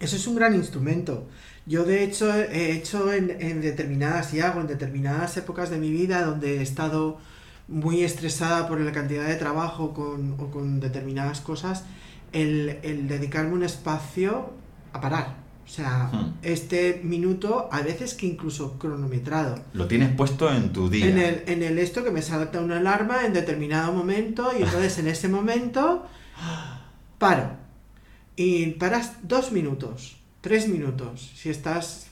Eso 0.00 0.16
es 0.16 0.26
un 0.26 0.34
gran 0.34 0.54
instrumento. 0.54 1.26
Yo 1.66 1.84
de 1.84 2.04
hecho 2.04 2.32
he 2.34 2.72
hecho 2.72 3.12
en, 3.12 3.60
determinadas 3.60 4.32
y 4.34 4.40
hago 4.40 4.60
en 4.60 4.66
determinadas 4.66 5.36
épocas 5.36 5.70
de 5.70 5.78
mi 5.78 5.90
vida 5.90 6.24
donde 6.24 6.58
he 6.58 6.62
estado 6.62 7.18
muy 7.68 8.02
estresada 8.02 8.68
por 8.68 8.80
la 8.80 8.92
cantidad 8.92 9.26
de 9.26 9.34
trabajo 9.34 9.92
con, 9.92 10.34
o 10.38 10.50
con 10.50 10.78
determinadas 10.78 11.40
cosas, 11.40 11.84
el, 12.32 12.78
el 12.82 13.08
dedicarme 13.08 13.54
un 13.54 13.64
espacio 13.64 14.50
a 14.92 15.00
parar 15.00 15.46
o 15.66 15.68
sea, 15.68 16.10
hmm. 16.12 16.34
este 16.42 17.00
minuto, 17.02 17.68
a 17.72 17.80
veces 17.82 18.14
que 18.14 18.26
incluso 18.26 18.78
cronometrado. 18.78 19.58
Lo 19.72 19.88
tienes 19.88 20.14
puesto 20.14 20.48
en 20.52 20.72
tu 20.72 20.88
día. 20.88 21.06
En 21.06 21.18
el, 21.18 21.42
en 21.46 21.62
el 21.64 21.78
esto 21.78 22.04
que 22.04 22.12
me 22.12 22.22
salta 22.22 22.60
una 22.60 22.78
alarma 22.78 23.26
en 23.26 23.32
determinado 23.32 23.92
momento 23.92 24.52
y 24.56 24.62
entonces 24.62 24.98
en 24.98 25.08
ese 25.08 25.28
momento 25.28 26.06
paro. 27.18 27.65
Y 28.36 28.66
paras 28.72 29.14
dos 29.22 29.50
minutos, 29.50 30.16
tres 30.42 30.68
minutos. 30.68 31.32
Si 31.34 31.48
estás, 31.48 32.08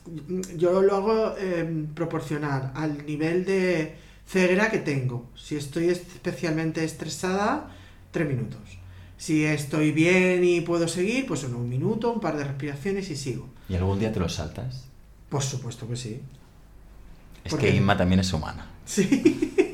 yo 0.56 0.80
lo 0.80 0.96
hago 0.96 1.34
eh, 1.38 1.86
proporcional 1.94 2.72
al 2.74 3.04
nivel 3.04 3.44
de 3.44 3.94
ceguera 4.26 4.70
que 4.70 4.78
tengo. 4.78 5.26
Si 5.36 5.56
estoy 5.56 5.90
especialmente 5.90 6.82
estresada, 6.82 7.70
tres 8.10 8.26
minutos. 8.26 8.62
Si 9.18 9.44
estoy 9.44 9.92
bien 9.92 10.44
y 10.44 10.62
puedo 10.62 10.88
seguir, 10.88 11.26
pues 11.26 11.44
en 11.44 11.54
un 11.54 11.68
minuto, 11.68 12.12
un 12.12 12.20
par 12.20 12.36
de 12.36 12.44
respiraciones 12.44 13.10
y 13.10 13.16
sigo. 13.16 13.48
¿Y 13.68 13.76
algún 13.76 13.98
día 13.98 14.12
te 14.12 14.20
lo 14.20 14.28
saltas? 14.28 14.84
Por 15.28 15.42
supuesto 15.42 15.86
que 15.88 15.96
sí. 15.96 16.20
Es 17.44 17.54
que 17.54 17.74
Inma 17.74 17.96
también 17.96 18.20
es 18.20 18.32
humana. 18.32 18.66
Sí. 18.86 19.54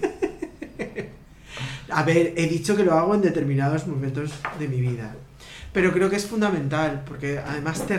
A 1.90 2.02
ver, 2.04 2.34
he 2.36 2.46
dicho 2.46 2.76
que 2.76 2.84
lo 2.84 2.94
hago 2.94 3.14
en 3.14 3.22
determinados 3.22 3.86
momentos 3.86 4.32
de 4.58 4.68
mi 4.68 4.80
vida. 4.80 5.16
Pero 5.72 5.92
creo 5.92 6.10
que 6.10 6.16
es 6.16 6.26
fundamental, 6.26 7.04
porque 7.06 7.38
además 7.38 7.86
te, 7.86 7.98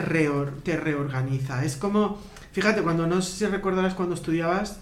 te 0.63 0.77
reorganiza. 0.77 1.63
Es 1.63 1.77
como, 1.77 2.19
fíjate, 2.51 2.81
cuando 2.81 3.07
no 3.07 3.21
sé 3.21 3.37
si 3.37 3.45
recordarás 3.45 3.93
cuando 3.93 4.15
estudiabas, 4.15 4.79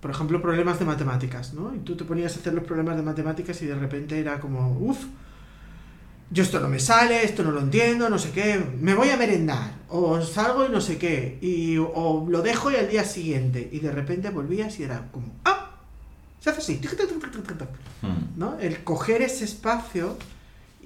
por 0.00 0.10
ejemplo, 0.10 0.40
problemas 0.40 0.78
de 0.78 0.84
matemáticas, 0.84 1.52
¿no? 1.52 1.74
Y 1.74 1.80
tú 1.80 1.96
te 1.96 2.04
ponías 2.04 2.36
a 2.36 2.40
hacer 2.40 2.54
los 2.54 2.64
problemas 2.64 2.96
de 2.96 3.02
matemáticas 3.02 3.60
y 3.62 3.66
de 3.66 3.74
repente 3.74 4.18
era 4.18 4.40
como, 4.40 4.78
uff, 4.78 5.04
yo 6.30 6.42
esto 6.42 6.60
no 6.60 6.68
me 6.68 6.78
sale, 6.78 7.24
esto 7.24 7.42
no 7.42 7.50
lo 7.50 7.60
entiendo, 7.60 8.08
no 8.08 8.18
sé 8.18 8.30
qué, 8.30 8.62
me 8.80 8.94
voy 8.94 9.10
a 9.10 9.16
merendar, 9.16 9.72
o 9.88 10.20
salgo 10.20 10.66
y 10.66 10.68
no 10.68 10.80
sé 10.80 10.98
qué, 10.98 11.38
y, 11.40 11.78
o 11.78 12.26
lo 12.28 12.42
dejo 12.42 12.70
y 12.70 12.76
al 12.76 12.88
día 12.88 13.04
siguiente, 13.04 13.68
y 13.72 13.80
de 13.80 13.90
repente 13.90 14.30
volvías 14.30 14.78
y 14.78 14.84
era 14.84 15.08
como, 15.10 15.34
¡ah! 15.44 15.70
Se 16.40 16.50
hace 16.50 16.60
así, 16.60 16.80
hmm. 18.02 18.38
¿no? 18.38 18.58
El 18.60 18.84
coger 18.84 19.22
ese 19.22 19.44
espacio 19.44 20.16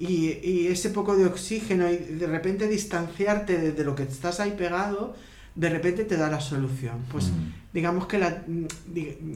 y, 0.07 0.67
ese 0.67 0.89
poco 0.89 1.15
de 1.15 1.25
oxígeno 1.25 1.89
y 1.89 1.97
de 1.97 2.27
repente 2.27 2.67
distanciarte 2.67 3.71
de, 3.71 3.83
lo 3.83 3.95
que 3.95 4.03
estás 4.03 4.39
ahí 4.39 4.51
pegado, 4.57 5.15
de 5.55 5.69
repente 5.69 6.03
te 6.03 6.17
da 6.17 6.29
la 6.29 6.41
solución. 6.41 7.05
Pues 7.11 7.27
hmm. 7.27 7.53
digamos 7.73 8.07
que 8.07 8.17
la... 8.17 8.43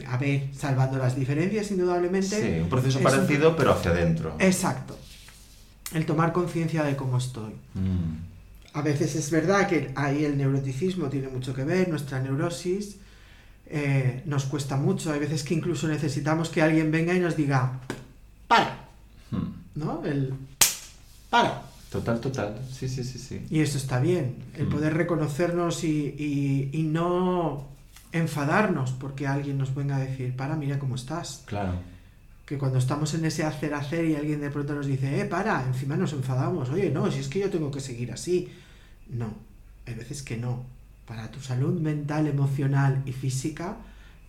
A 0.08 0.18
ver, 0.18 0.50
salvando 0.56 0.98
las 0.98 1.16
diferencias 1.16 1.72
indudablemente... 1.72 2.42
Sí, 2.42 2.62
un 2.62 2.70
proceso 2.70 3.00
parecido 3.00 3.56
pero 3.56 3.72
hacia 3.72 3.92
adentro. 3.92 4.36
Exacto 4.40 4.98
el 5.94 6.06
tomar 6.06 6.34
conciencia 6.34 6.84
de 6.84 6.96
cómo 6.96 7.18
estoy. 7.18 7.54
Mm. 7.74 8.26
A 8.74 8.82
veces 8.82 9.16
es 9.16 9.32
verdad 9.32 9.68
que 9.68 9.92
ahí 9.96 10.26
el 10.26 10.38
neuroticismo 10.38 11.08
tiene 11.08 11.30
mucho 11.30 11.54
que 11.54 11.64
ver, 11.64 11.90
nuestra 11.90 12.20
neurosis 12.20 12.98
eh, 13.66 14.22
nos 14.26 14.46
cuesta 14.46 14.76
mucho. 14.76 15.12
Hay 15.12 15.20
veces 15.20 15.44
que 15.44 15.54
incluso 15.54 15.88
necesitamos 15.88 16.50
que 16.50 16.62
alguien 16.62 16.92
venga 16.92 17.14
y 17.14 17.20
nos 17.20 17.36
diga, 17.36 17.80
para, 18.48 18.88
mm. 19.32 19.48
¿no? 19.76 20.06
El 20.06 20.34
para. 21.30 21.64
Total, 21.92 22.20
total. 22.20 22.60
Sí, 22.72 22.90
sí, 22.90 23.04
sí, 23.04 23.18
sí. 23.18 23.46
Y 23.50 23.62
eso 23.62 23.78
está 23.78 24.00
bien, 24.00 24.36
el 24.56 24.68
mm. 24.68 24.70
poder 24.70 24.94
reconocernos 24.94 25.84
y, 25.84 26.70
y 26.72 26.84
no 26.84 27.66
enfadarnos 28.12 28.92
porque 28.92 29.28
alguien 29.28 29.58
nos 29.58 29.74
venga 29.74 29.96
a 29.96 30.00
decir, 30.00 30.36
para, 30.36 30.56
mira 30.56 30.80
cómo 30.80 30.96
estás. 30.96 31.44
Claro 31.46 31.74
que 32.48 32.58
cuando 32.58 32.78
estamos 32.80 33.14
en 33.14 33.26
ese 33.26 33.44
hacer 33.44 33.74
hacer 33.74 34.06
y 34.06 34.16
alguien 34.16 34.40
de 34.40 34.50
pronto 34.50 34.74
nos 34.74 34.88
dice, 34.88 35.20
eh, 35.20 35.26
para, 35.26 35.66
encima 35.66 35.98
nos 35.98 36.14
enfadamos, 36.14 36.70
oye, 36.70 36.90
no, 36.90 37.12
si 37.12 37.20
es 37.20 37.28
que 37.28 37.40
yo 37.40 37.50
tengo 37.50 37.70
que 37.70 37.82
seguir 37.82 38.14
así. 38.14 38.48
No, 39.10 39.34
hay 39.86 39.96
veces 39.96 40.24
que 40.24 40.38
no. 40.38 40.64
Para 41.06 41.30
tu 41.30 41.42
salud 41.42 41.78
mental, 41.82 42.26
emocional 42.26 43.04
y 43.06 43.12
física 43.12 43.76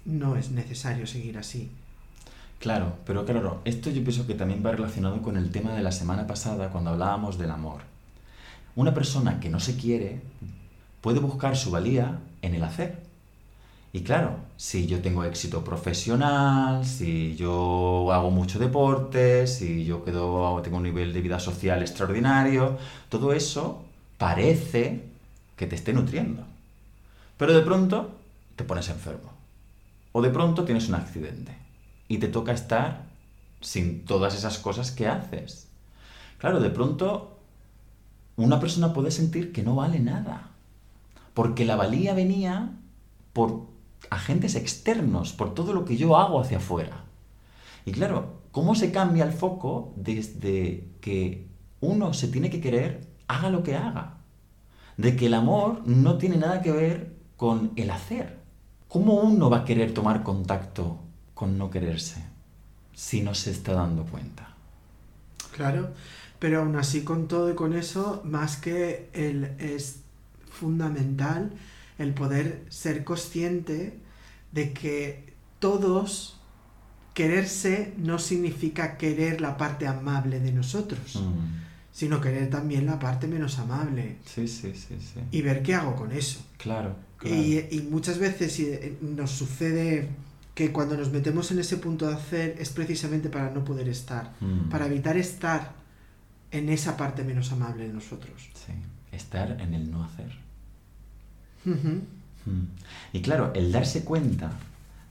no 0.04 0.34
es 0.34 0.50
necesario 0.50 1.06
seguir 1.06 1.38
así. 1.38 1.70
Claro, 2.58 2.94
pero 3.06 3.24
claro, 3.24 3.60
esto 3.64 3.88
yo 3.90 4.02
pienso 4.02 4.26
que 4.26 4.34
también 4.34 4.62
va 4.66 4.72
relacionado 4.72 5.22
con 5.22 5.36
el 5.36 5.52
tema 5.52 5.74
de 5.74 5.82
la 5.82 5.92
semana 5.92 6.26
pasada 6.26 6.70
cuando 6.70 6.90
hablábamos 6.90 7.38
del 7.38 7.52
amor. 7.52 7.82
Una 8.74 8.94
persona 8.94 9.38
que 9.38 9.48
no 9.48 9.60
se 9.60 9.76
quiere 9.76 10.20
puede 11.00 11.20
buscar 11.20 11.56
su 11.56 11.70
valía 11.70 12.18
en 12.42 12.54
el 12.54 12.64
hacer. 12.64 12.98
Y 13.92 14.02
claro, 14.02 14.36
si 14.56 14.86
yo 14.86 15.00
tengo 15.00 15.24
éxito 15.24 15.62
profesional, 15.64 16.84
si 16.84 17.36
yo 17.36 18.12
hago 18.12 18.30
mucho 18.30 18.58
deporte, 18.58 19.46
si 19.46 19.84
yo 19.84 20.04
quedo, 20.04 20.60
tengo 20.62 20.76
un 20.78 20.82
nivel 20.82 21.12
de 21.12 21.20
vida 21.20 21.38
social 21.38 21.80
extraordinario, 21.80 22.76
todo 23.08 23.32
eso 23.32 23.84
parece 24.18 25.04
que 25.56 25.66
te 25.66 25.76
esté 25.76 25.92
nutriendo. 25.92 26.42
Pero 27.36 27.54
de 27.54 27.62
pronto 27.62 28.10
te 28.56 28.64
pones 28.64 28.88
enfermo. 28.88 29.32
O 30.12 30.20
de 30.22 30.30
pronto 30.30 30.64
tienes 30.64 30.88
un 30.88 30.96
accidente. 30.96 31.67
Y 32.08 32.18
te 32.18 32.28
toca 32.28 32.52
estar 32.52 33.06
sin 33.60 34.04
todas 34.04 34.34
esas 34.34 34.58
cosas 34.58 34.90
que 34.90 35.06
haces. 35.06 35.68
Claro, 36.38 36.60
de 36.60 36.70
pronto 36.70 37.38
una 38.36 38.60
persona 38.60 38.92
puede 38.92 39.10
sentir 39.10 39.52
que 39.52 39.62
no 39.62 39.74
vale 39.74 39.98
nada. 39.98 40.50
Porque 41.34 41.64
la 41.64 41.76
valía 41.76 42.14
venía 42.14 42.70
por 43.32 43.66
agentes 44.10 44.54
externos, 44.54 45.32
por 45.32 45.54
todo 45.54 45.72
lo 45.72 45.84
que 45.84 45.96
yo 45.96 46.16
hago 46.16 46.40
hacia 46.40 46.58
afuera. 46.58 47.04
Y 47.84 47.92
claro, 47.92 48.40
¿cómo 48.52 48.74
se 48.74 48.92
cambia 48.92 49.24
el 49.24 49.32
foco 49.32 49.92
desde 49.96 50.88
que 51.00 51.48
uno 51.80 52.14
se 52.14 52.28
tiene 52.28 52.50
que 52.50 52.60
querer, 52.60 53.08
haga 53.26 53.50
lo 53.50 53.62
que 53.62 53.76
haga? 53.76 54.18
De 54.96 55.16
que 55.16 55.26
el 55.26 55.34
amor 55.34 55.82
no 55.86 56.18
tiene 56.18 56.36
nada 56.36 56.62
que 56.62 56.72
ver 56.72 57.16
con 57.36 57.72
el 57.76 57.90
hacer. 57.90 58.38
¿Cómo 58.88 59.14
uno 59.14 59.50
va 59.50 59.58
a 59.58 59.64
querer 59.64 59.94
tomar 59.94 60.22
contacto 60.22 61.07
con 61.38 61.56
no 61.56 61.70
quererse 61.70 62.24
si 62.96 63.22
no 63.22 63.32
se 63.32 63.52
está 63.52 63.74
dando 63.74 64.04
cuenta? 64.04 64.56
Claro, 65.54 65.90
pero 66.40 66.62
aún 66.62 66.74
así 66.74 67.02
con 67.02 67.28
todo 67.28 67.52
y 67.52 67.54
con 67.54 67.74
eso, 67.74 68.22
más 68.24 68.56
que 68.56 69.08
el, 69.12 69.44
es 69.60 70.00
fundamental 70.50 71.52
el 71.96 72.12
poder 72.12 72.64
ser 72.70 73.04
consciente 73.04 74.00
de 74.50 74.72
que 74.72 75.32
todos 75.60 76.40
quererse 77.14 77.94
no 77.98 78.18
significa 78.18 78.96
querer 78.96 79.40
la 79.40 79.56
parte 79.56 79.86
amable 79.86 80.40
de 80.40 80.50
nosotros, 80.50 81.22
mm. 81.22 81.92
sino 81.92 82.20
querer 82.20 82.50
también 82.50 82.84
la 82.84 82.98
parte 82.98 83.28
menos 83.28 83.60
amable. 83.60 84.16
Sí, 84.26 84.48
sí, 84.48 84.72
sí, 84.74 84.98
sí. 84.98 85.20
Y 85.30 85.42
ver 85.42 85.62
qué 85.62 85.76
hago 85.76 85.94
con 85.94 86.10
eso. 86.10 86.44
Claro. 86.56 86.96
Y, 87.24 87.86
muchas 87.90 88.18
veces 88.18 88.58
eh, 88.58 88.96
nos 89.00 89.30
sucede 89.30 90.08
que 90.58 90.72
cuando 90.72 90.96
nos 90.96 91.12
metemos 91.12 91.52
en 91.52 91.60
ese 91.60 91.76
punto 91.76 92.08
de 92.08 92.14
hacer 92.14 92.56
es 92.58 92.70
precisamente 92.70 93.28
para 93.28 93.48
no 93.48 93.64
poder 93.64 93.88
estar, 93.88 94.32
mm. 94.40 94.70
para 94.70 94.86
evitar 94.86 95.16
estar 95.16 95.70
en 96.50 96.68
esa 96.68 96.96
parte 96.96 97.22
menos 97.22 97.52
amable 97.52 97.86
de 97.86 97.92
nosotros. 97.92 98.50
Sí, 98.54 98.72
estar 99.12 99.60
en 99.60 99.72
el 99.72 99.88
no 99.88 100.02
hacer. 100.02 100.32
Mm. 101.62 102.00
Y 103.12 103.22
claro, 103.22 103.52
el 103.54 103.70
darse 103.70 104.02
cuenta 104.02 104.50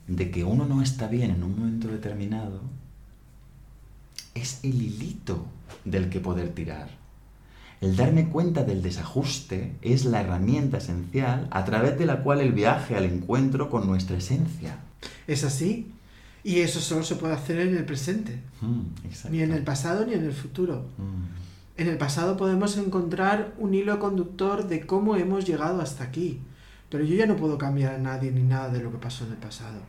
de 0.09 0.31
que 0.31 0.43
uno 0.43 0.65
no 0.65 0.81
está 0.81 1.07
bien 1.07 1.31
en 1.31 1.41
un 1.41 1.57
momento 1.57 1.87
determinado 1.87 2.59
es 4.35 4.59
el 4.63 4.81
hilito 4.81 5.45
del 5.85 6.09
que 6.09 6.19
poder 6.19 6.49
tirar. 6.49 6.89
El 7.79 7.95
darme 7.95 8.27
cuenta 8.27 8.65
del 8.65 8.81
desajuste 8.81 9.77
es 9.81 10.03
la 10.03 10.19
herramienta 10.19 10.79
esencial 10.79 11.47
a 11.51 11.63
través 11.63 11.97
de 11.97 12.05
la 12.05 12.21
cual 12.21 12.41
el 12.41 12.51
viaje 12.51 12.97
al 12.97 13.05
encuentro 13.05 13.69
con 13.69 13.87
nuestra 13.87 14.17
esencia. 14.17 14.79
Es 15.27 15.43
así. 15.43 15.91
Y 16.43 16.61
eso 16.61 16.79
solo 16.79 17.03
se 17.03 17.15
puede 17.15 17.33
hacer 17.33 17.59
en 17.59 17.75
el 17.75 17.85
presente. 17.85 18.39
Mm, 18.61 19.31
ni 19.31 19.41
en 19.41 19.51
el 19.51 19.63
pasado 19.63 20.05
ni 20.05 20.13
en 20.13 20.23
el 20.23 20.33
futuro. 20.33 20.85
Mm. 20.97 21.81
En 21.81 21.87
el 21.87 21.97
pasado 21.97 22.37
podemos 22.37 22.77
encontrar 22.77 23.53
un 23.57 23.73
hilo 23.73 23.99
conductor 23.99 24.67
de 24.67 24.85
cómo 24.85 25.15
hemos 25.15 25.45
llegado 25.45 25.81
hasta 25.81 26.03
aquí. 26.03 26.39
Pero 26.89 27.03
yo 27.03 27.15
ya 27.15 27.25
no 27.25 27.35
puedo 27.35 27.57
cambiar 27.57 27.95
a 27.95 27.97
nadie 27.97 28.31
ni 28.31 28.43
nada 28.43 28.69
de 28.69 28.81
lo 28.81 28.91
que 28.91 28.97
pasó 28.97 29.25
en 29.25 29.31
el 29.31 29.37
pasado. 29.37 29.81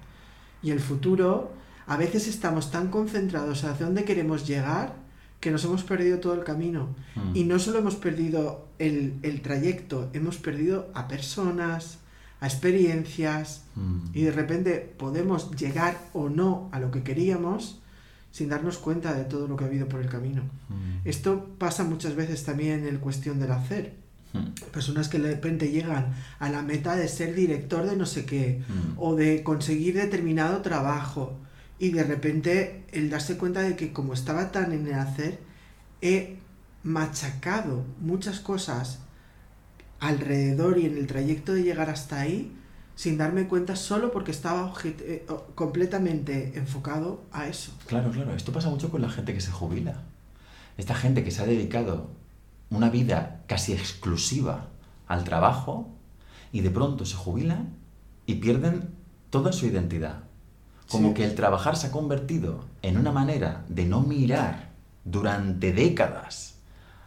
Y 0.63 0.71
el 0.71 0.81
futuro, 0.81 1.53
a 1.87 1.97
veces 1.97 2.27
estamos 2.27 2.71
tan 2.71 2.89
concentrados 2.89 3.65
hacia 3.65 3.87
dónde 3.87 4.05
queremos 4.05 4.47
llegar 4.47 4.97
que 5.41 5.51
nos 5.51 5.65
hemos 5.65 5.85
perdido 5.85 6.19
todo 6.19 6.35
el 6.35 6.45
camino. 6.45 6.89
Mm. 7.15 7.37
Y 7.37 7.45
no 7.45 7.59
solo 7.59 7.79
hemos 7.79 7.95
perdido 7.95 8.67
el, 8.79 9.15
el, 9.23 9.41
trayecto, 9.41 10.11
hemos 10.13 10.39
perdido 10.39 10.91
a 10.95 11.07
personas, 11.07 11.99
a 12.41 12.47
experiencias 12.47 13.63
Mm. 13.79 14.11
y 14.13 14.23
de 14.23 14.33
repente 14.33 14.95
podemos 14.99 15.51
llegar 15.53 15.99
o 16.13 16.29
no 16.29 16.69
a 16.73 16.81
lo 16.81 16.91
que 16.91 17.03
queríamos 17.03 17.79
sin 18.31 18.49
darnos 18.49 18.79
cuenta 18.79 19.15
de 19.15 19.25
todo 19.25 19.49
lo 19.49 19.57
que 19.57 19.65
ha 19.65 19.67
habido 19.69 19.89
por 19.89 20.01
el 20.01 20.09
camino. 20.09 20.43
Mm. 20.69 21.07
Esto 21.09 21.49
pasa 21.59 21.85
muchas 21.85 22.15
veces 22.15 22.45
también 22.45 22.87
en 22.87 22.99
cuestión 22.99 23.41
del 23.41 23.53
hacer. 23.53 23.95
Mm. 24.33 24.71
Personas 24.73 25.09
que 25.09 25.19
de 25.19 25.31
repente 25.31 25.71
llegan 25.71 26.13
a 26.39 26.51
la 26.51 26.63
meta 26.63 26.97
de 26.97 27.09
ser 27.09 27.35
director 27.35 27.89
de 27.89 27.97
no 27.97 28.05
sé 28.05 28.27
qué 28.27 28.63
o 28.97 29.15
de 29.15 29.43
conseguir 29.43 29.95
determinado 29.95 30.61
trabajo 30.61 31.39
y 31.79 31.91
de 31.91 32.05
repente 32.05 32.85
el 32.93 33.09
darse 33.09 33.39
cuenta 33.39 33.61
de 33.61 33.77
que 33.77 33.93
como 33.93 34.13
estaba 34.13 34.51
tan 34.53 34.73
en 34.73 34.87
el 34.87 34.95
hacer 34.95 35.39
he 36.03 36.37
machacado 36.83 37.85
muchas 38.01 38.41
cosas 38.41 38.99
alrededor 40.01 40.79
y 40.79 40.87
en 40.87 40.97
el 40.97 41.07
trayecto 41.07 41.53
de 41.53 41.63
llegar 41.63 41.91
hasta 41.91 42.21
ahí 42.21 42.55
sin 42.95 43.17
darme 43.17 43.47
cuenta 43.47 43.77
solo 43.77 44.11
porque 44.11 44.33
estaba 44.33 44.73
eh, 44.85 45.25
completamente 45.55 46.53
enfocado 46.59 47.23
a 47.31 47.47
eso. 47.47 47.73
Claro, 47.87 48.11
claro. 48.11 48.35
Esto 48.35 48.53
pasa 48.53 48.71
mucho 48.71 48.91
con 48.91 49.03
la 49.03 49.09
gente 49.09 49.33
que 49.35 49.41
se 49.41 49.53
jubila. 49.53 50.03
Esta 50.77 50.95
gente 50.95 51.23
que 51.23 51.31
se 51.31 51.43
ha 51.43 51.47
dedicado 51.47 52.11
una 52.71 52.91
vida 52.91 53.43
casi 53.47 53.73
exclusiva 53.73 54.67
al 55.07 55.23
trabajo 55.25 55.89
y 56.53 56.61
de 56.61 56.71
pronto 56.71 57.07
se 57.07 57.15
jubilan 57.15 57.71
y 58.27 58.37
pierden 58.37 58.91
toda 59.31 59.53
su 59.53 59.67
identidad. 59.67 60.25
Como 60.91 61.09
Sí. 61.09 61.15
que 61.15 61.25
el 61.25 61.35
trabajar 61.35 61.77
se 61.77 61.89
ha 61.89 61.91
convertido 61.93 62.65
en 62.83 62.99
una 62.99 63.13
manera 63.13 63.65
de 63.69 63.85
no 63.85 64.01
mirar 64.03 64.71
durante 65.05 65.73
décadas 65.73 66.55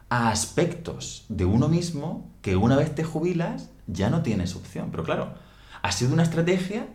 a 0.09 0.29
aspectos 0.29 1.25
de 1.29 1.45
uno 1.45 1.67
mismo 1.67 2.30
que 2.41 2.55
una 2.55 2.75
vez 2.75 2.93
te 2.95 3.03
jubilas 3.03 3.69
ya 3.87 4.09
no 4.09 4.21
tienes 4.21 4.55
opción. 4.55 4.89
Pero 4.91 5.03
claro, 5.03 5.33
ha 5.81 5.91
sido 5.91 6.13
una 6.13 6.23
estrategia 6.23 6.87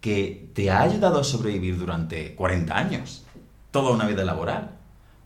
que 0.00 0.50
te 0.54 0.70
ha 0.70 0.82
ayudado 0.82 1.20
a 1.20 1.24
sobrevivir 1.24 1.78
durante 1.78 2.34
40 2.34 2.76
años, 2.76 3.24
toda 3.70 3.92
una 3.92 4.06
vida 4.06 4.24
laboral. 4.24 4.76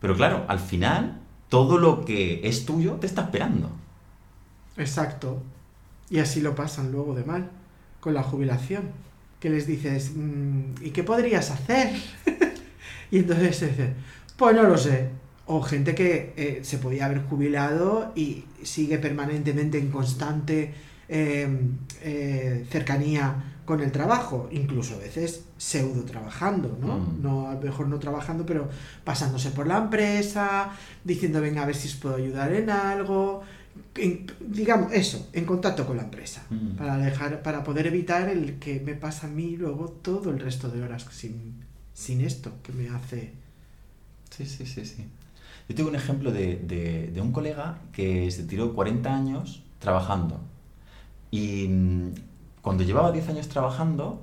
Pero 0.01 0.16
claro, 0.16 0.44
al 0.48 0.59
final, 0.59 1.20
todo 1.48 1.79
lo 1.79 2.05
que 2.05 2.40
es 2.48 2.64
tuyo 2.64 2.94
te 2.94 3.07
está 3.07 3.22
esperando. 3.22 3.70
Exacto. 4.77 5.42
Y 6.11 6.18
así 6.18 6.40
lo 6.40 6.55
pasan 6.55 6.90
luego 6.92 7.14
de 7.14 7.25
mal, 7.25 7.51
con 8.01 8.14
la 8.14 8.22
jubilación. 8.22 8.90
Que 9.38 9.51
les 9.51 9.66
dices, 9.66 10.12
"Mm, 10.14 10.75
¿y 10.83 10.90
qué 10.90 11.03
podrías 11.05 11.51
hacer? 11.51 11.94
y 13.11 13.18
entonces 13.18 13.57
se 13.57 13.68
dice, 13.68 13.94
pues 14.37 14.57
no 14.57 14.62
lo 14.62 14.79
sé. 14.79 15.11
O 15.55 15.61
gente 15.61 15.95
que 15.95 16.33
eh, 16.37 16.61
se 16.62 16.79
podía 16.79 17.05
haber 17.07 17.21
jubilado 17.29 18.12
y 18.17 18.45
sigue 18.62 18.97
permanentemente 18.99 19.77
en 19.79 19.91
constante 19.91 20.73
eh, 21.09 21.47
eh, 22.03 22.65
cercanía 22.71 23.59
con 23.67 23.81
el 23.81 23.93
trabajo, 23.93 24.49
incluso 24.51 24.95
a 24.95 24.99
veces 24.99 25.45
pseudo 25.59 26.05
trabajando, 26.05 26.69
¿no? 26.81 26.99
Mm. 26.99 27.23
No, 27.23 27.49
a 27.51 27.55
lo 27.55 27.61
mejor 27.61 27.87
no 27.88 27.99
trabajando, 27.99 28.47
pero 28.47 28.69
pasándose 29.05 29.51
por 29.51 29.67
la 29.67 29.77
empresa, 29.79 30.71
diciendo, 31.05 31.41
venga, 31.41 31.62
a 31.62 31.67
ver 31.67 31.77
si 31.77 31.87
os 31.88 31.95
puedo 31.97 32.17
ayudar 32.17 32.53
en 32.55 32.71
algo, 32.71 33.43
en- 33.97 34.27
digamos, 34.41 34.91
eso, 34.93 35.29
en 35.35 35.45
contacto 35.45 35.87
con 35.87 35.97
la 35.99 36.05
empresa, 36.05 36.45
Mm. 36.51 36.77
para, 36.77 36.97
dejar, 36.97 37.43
para 37.43 37.62
poder 37.62 37.87
evitar 37.88 38.29
el 38.31 38.59
que 38.59 38.81
me 38.81 38.95
pasa 38.95 39.27
a 39.27 39.31
mí 39.31 39.57
luego 39.57 39.91
todo 40.09 40.31
el 40.31 40.41
resto 40.41 40.69
de 40.71 40.83
horas 40.83 41.07
sin, 41.12 41.37
sin 41.93 42.21
esto 42.23 42.53
que 42.62 42.73
me 42.73 42.88
hace... 42.88 43.33
Sí, 44.35 44.47
sí, 44.47 44.65
sí, 44.67 44.85
sí. 44.87 45.05
Yo 45.73 45.77
tengo 45.77 45.89
un 45.89 45.97
ejemplo 45.97 46.31
de, 46.33 46.57
de- 47.15 47.19
un 47.23 47.33
colega 47.33 47.79
que 47.93 48.31
se 48.31 48.45
tiró 48.45 48.75
40 48.75 49.15
años 49.17 49.63
trabajando. 49.79 50.39
Y 51.31 51.67
mm, 51.67 52.13
cuando 52.61 52.85
llevaba 52.85 53.11
10 53.11 53.27
años 53.31 53.49
trabajando, 53.49 54.23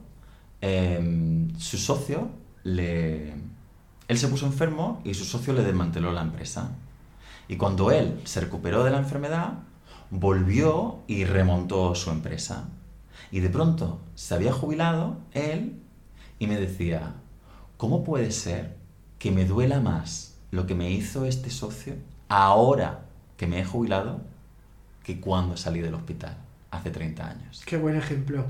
em, 0.62 1.50
su 1.58 1.80
socio 1.80 2.30
le... 2.64 3.34
Él 4.08 4.18
se 4.20 4.28
puso 4.28 4.46
enfermo 4.46 5.02
y 5.04 5.16
su 5.16 5.26
socio 5.26 5.54
le 5.54 5.64
desmanteló 5.64 6.12
la 6.12 6.22
empresa. 6.22 6.70
Y 7.48 7.56
cuando 7.58 7.90
él 7.90 8.22
se 8.26 8.42
recuperó 8.42 8.84
de 8.84 8.92
la 8.92 9.00
enfermedad, 9.00 9.54
volvió 10.12 11.00
y 11.08 11.26
remontó 11.26 11.96
su 11.96 12.12
empresa. 12.12 12.70
Y 13.32 13.40
de 13.40 13.50
pronto 13.50 14.02
se 14.14 14.36
había 14.36 14.54
jubilado 14.54 15.18
él 15.32 15.82
y 16.38 16.46
me 16.46 16.58
decía, 16.60 17.16
¿cómo 17.78 18.04
puede 18.04 18.30
ser 18.30 18.78
que 19.18 19.32
me 19.32 19.46
duela 19.46 19.80
más 19.80 20.36
lo 20.52 20.66
que 20.66 20.76
me 20.76 20.92
hizo 20.92 21.26
este 21.26 21.50
socio 21.50 21.96
ahora 22.28 23.06
que 23.38 23.48
me 23.48 23.60
he 23.60 23.66
jubilado 23.66 24.22
que 25.04 25.20
cuando 25.20 25.58
salí 25.58 25.80
del 25.80 25.94
hospital 25.94 26.38
hace 26.72 26.92
30 26.92 27.28
años? 27.28 27.62
Qué 27.66 27.78
buen 27.78 27.96
ejemplo. 27.96 28.46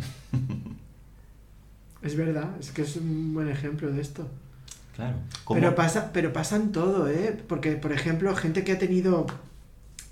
es 2.02 2.16
verdad, 2.16 2.50
es 2.60 2.72
que 2.72 2.82
es 2.82 2.96
un 2.96 3.34
buen 3.34 3.50
ejemplo 3.50 3.92
de 3.92 4.02
esto. 4.02 4.28
Claro. 4.96 5.16
¿Cómo? 5.46 5.60
Pero 5.60 5.76
pasa, 5.76 6.12
pero 6.12 6.34
pasan 6.34 6.72
todo, 6.72 7.08
¿eh? 7.10 7.42
Porque, 7.48 7.74
por 7.74 7.94
ejemplo, 7.94 8.36
gente 8.36 8.64
que 8.64 8.74
ha 8.74 8.80
tenido 8.80 9.28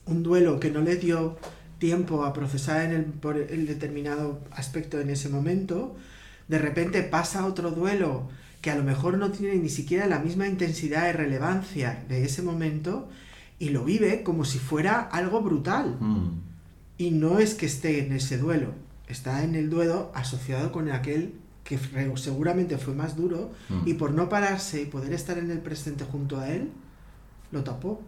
un 0.06 0.24
duelo 0.24 0.60
que 0.60 0.72
no 0.72 0.82
le 0.82 0.96
dio 0.96 1.38
tiempo 1.80 2.24
a 2.24 2.34
procesar 2.34 2.82
en 2.86 2.92
el, 2.92 3.04
por 3.06 3.38
el 3.38 3.68
determinado 3.68 4.40
aspecto 4.52 5.00
en 5.00 5.10
ese 5.10 5.30
momento, 5.30 5.96
de 6.48 6.60
repente 6.60 7.04
pasa 7.04 7.46
otro 7.46 7.72
duelo 7.72 8.30
que 8.62 8.72
a 8.72 8.76
lo 8.76 8.84
mejor 8.84 9.18
no 9.18 9.32
tiene 9.32 9.56
ni 9.58 9.70
siquiera 9.70 10.08
la 10.08 10.20
misma 10.20 10.48
intensidad 10.48 11.10
y 11.10 11.12
relevancia 11.12 12.04
de 12.10 12.24
ese 12.26 12.42
momento 12.42 13.10
y 13.60 13.70
lo 13.70 13.84
vive 13.84 14.24
como 14.24 14.46
si 14.46 14.60
fuera 14.60 15.00
algo 15.02 15.42
brutal. 15.42 15.98
Mm, 16.00 16.42
Y 16.98 17.12
no 17.12 17.40
es 17.40 17.54
que 17.54 17.68
esté 17.68 18.06
en 18.06 18.12
ese 18.14 18.38
duelo, 18.40 18.74
está 19.08 19.44
en 19.44 19.56
el 19.56 19.70
duelo 19.70 20.12
asociado 20.16 20.72
con 20.72 20.90
aquel 20.90 21.34
que 21.64 21.78
seguramente 22.16 22.78
fue 22.78 22.96
más 22.96 23.16
duro 23.16 23.52
mm. 23.70 23.88
y 23.88 23.94
por 23.94 24.12
no 24.14 24.30
pararse 24.30 24.82
y 24.82 24.86
poder 24.86 25.14
estar 25.14 25.38
en 25.38 25.52
el 25.52 25.60
presente 25.60 26.06
junto 26.06 26.40
a 26.40 26.50
él, 26.50 26.72
lo 27.52 27.64
tapó 27.64 28.02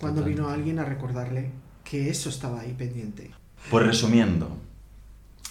cuando 0.00 0.20
Totalmente. 0.20 0.42
vino 0.42 0.48
alguien 0.48 0.78
a 0.78 0.84
recordarle 0.84 1.50
que 1.82 2.10
eso 2.10 2.28
estaba 2.28 2.60
ahí 2.60 2.74
pendiente. 2.76 3.30
Pues 3.70 3.86
resumiendo, 3.86 4.56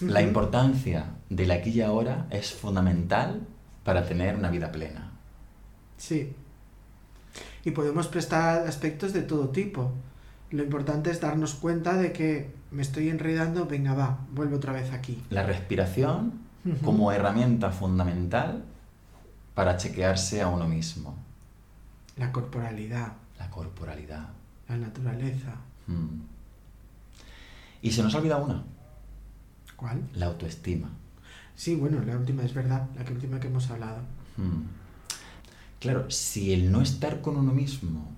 la 0.01 0.21
importancia 0.21 1.15
del 1.29 1.51
aquí 1.51 1.71
y 1.71 1.81
ahora 1.81 2.27
es 2.29 2.53
fundamental 2.53 3.41
para 3.85 4.05
tener 4.05 4.35
una 4.35 4.49
vida 4.49 4.71
plena. 4.71 5.11
Sí. 5.97 6.35
Y 7.63 7.71
podemos 7.71 8.07
prestar 8.07 8.67
aspectos 8.67 9.13
de 9.13 9.21
todo 9.21 9.49
tipo. 9.49 9.93
Lo 10.51 10.63
importante 10.63 11.11
es 11.11 11.21
darnos 11.21 11.53
cuenta 11.55 11.93
de 11.95 12.11
que 12.11 12.51
me 12.71 12.81
estoy 12.81 13.09
enredando, 13.09 13.65
venga, 13.67 13.93
va, 13.93 14.19
vuelvo 14.31 14.57
otra 14.57 14.73
vez 14.73 14.91
aquí. 14.91 15.23
La 15.29 15.43
respiración 15.43 16.33
como 16.83 17.11
herramienta 17.11 17.69
fundamental 17.69 18.63
para 19.53 19.77
chequearse 19.77 20.41
a 20.41 20.47
uno 20.47 20.67
mismo. 20.67 21.15
La 22.17 22.31
corporalidad, 22.31 23.13
La 23.37 23.49
corporalidad. 23.51 24.29
la 24.67 24.77
naturaleza. 24.77 25.55
Mm. 25.87 26.21
Y 27.83 27.91
se 27.91 28.01
nos 28.01 28.15
olvida 28.15 28.37
una, 28.37 28.63
¿Cuál? 29.75 30.01
la 30.13 30.25
autoestima. 30.25 30.89
Sí, 31.55 31.75
bueno, 31.75 32.01
la 32.05 32.17
última 32.17 32.43
es 32.43 32.53
verdad, 32.53 32.87
la 32.95 33.05
que 33.05 33.13
última 33.13 33.39
que 33.39 33.47
hemos 33.47 33.69
hablado. 33.69 33.99
Mm. 34.37 34.63
Claro, 35.79 36.09
si 36.09 36.53
el 36.53 36.71
no 36.71 36.81
estar 36.81 37.21
con 37.21 37.37
uno 37.37 37.53
mismo 37.53 38.11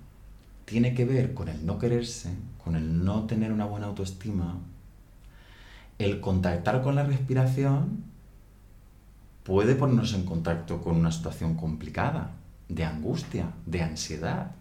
tiene 0.64 0.94
que 0.94 1.04
ver 1.04 1.34
con 1.34 1.48
el 1.48 1.64
no 1.64 1.78
quererse, 1.78 2.34
con 2.62 2.76
el 2.76 3.04
no 3.04 3.24
tener 3.24 3.52
una 3.52 3.64
buena 3.64 3.86
autoestima, 3.86 4.58
el 5.98 6.20
contactar 6.20 6.82
con 6.82 6.94
la 6.94 7.04
respiración 7.04 8.04
puede 9.42 9.74
ponernos 9.74 10.12
en 10.14 10.24
contacto 10.24 10.80
con 10.80 10.96
una 10.96 11.10
situación 11.10 11.54
complicada, 11.54 12.32
de 12.68 12.84
angustia, 12.84 13.52
de 13.66 13.82
ansiedad. 13.82 14.52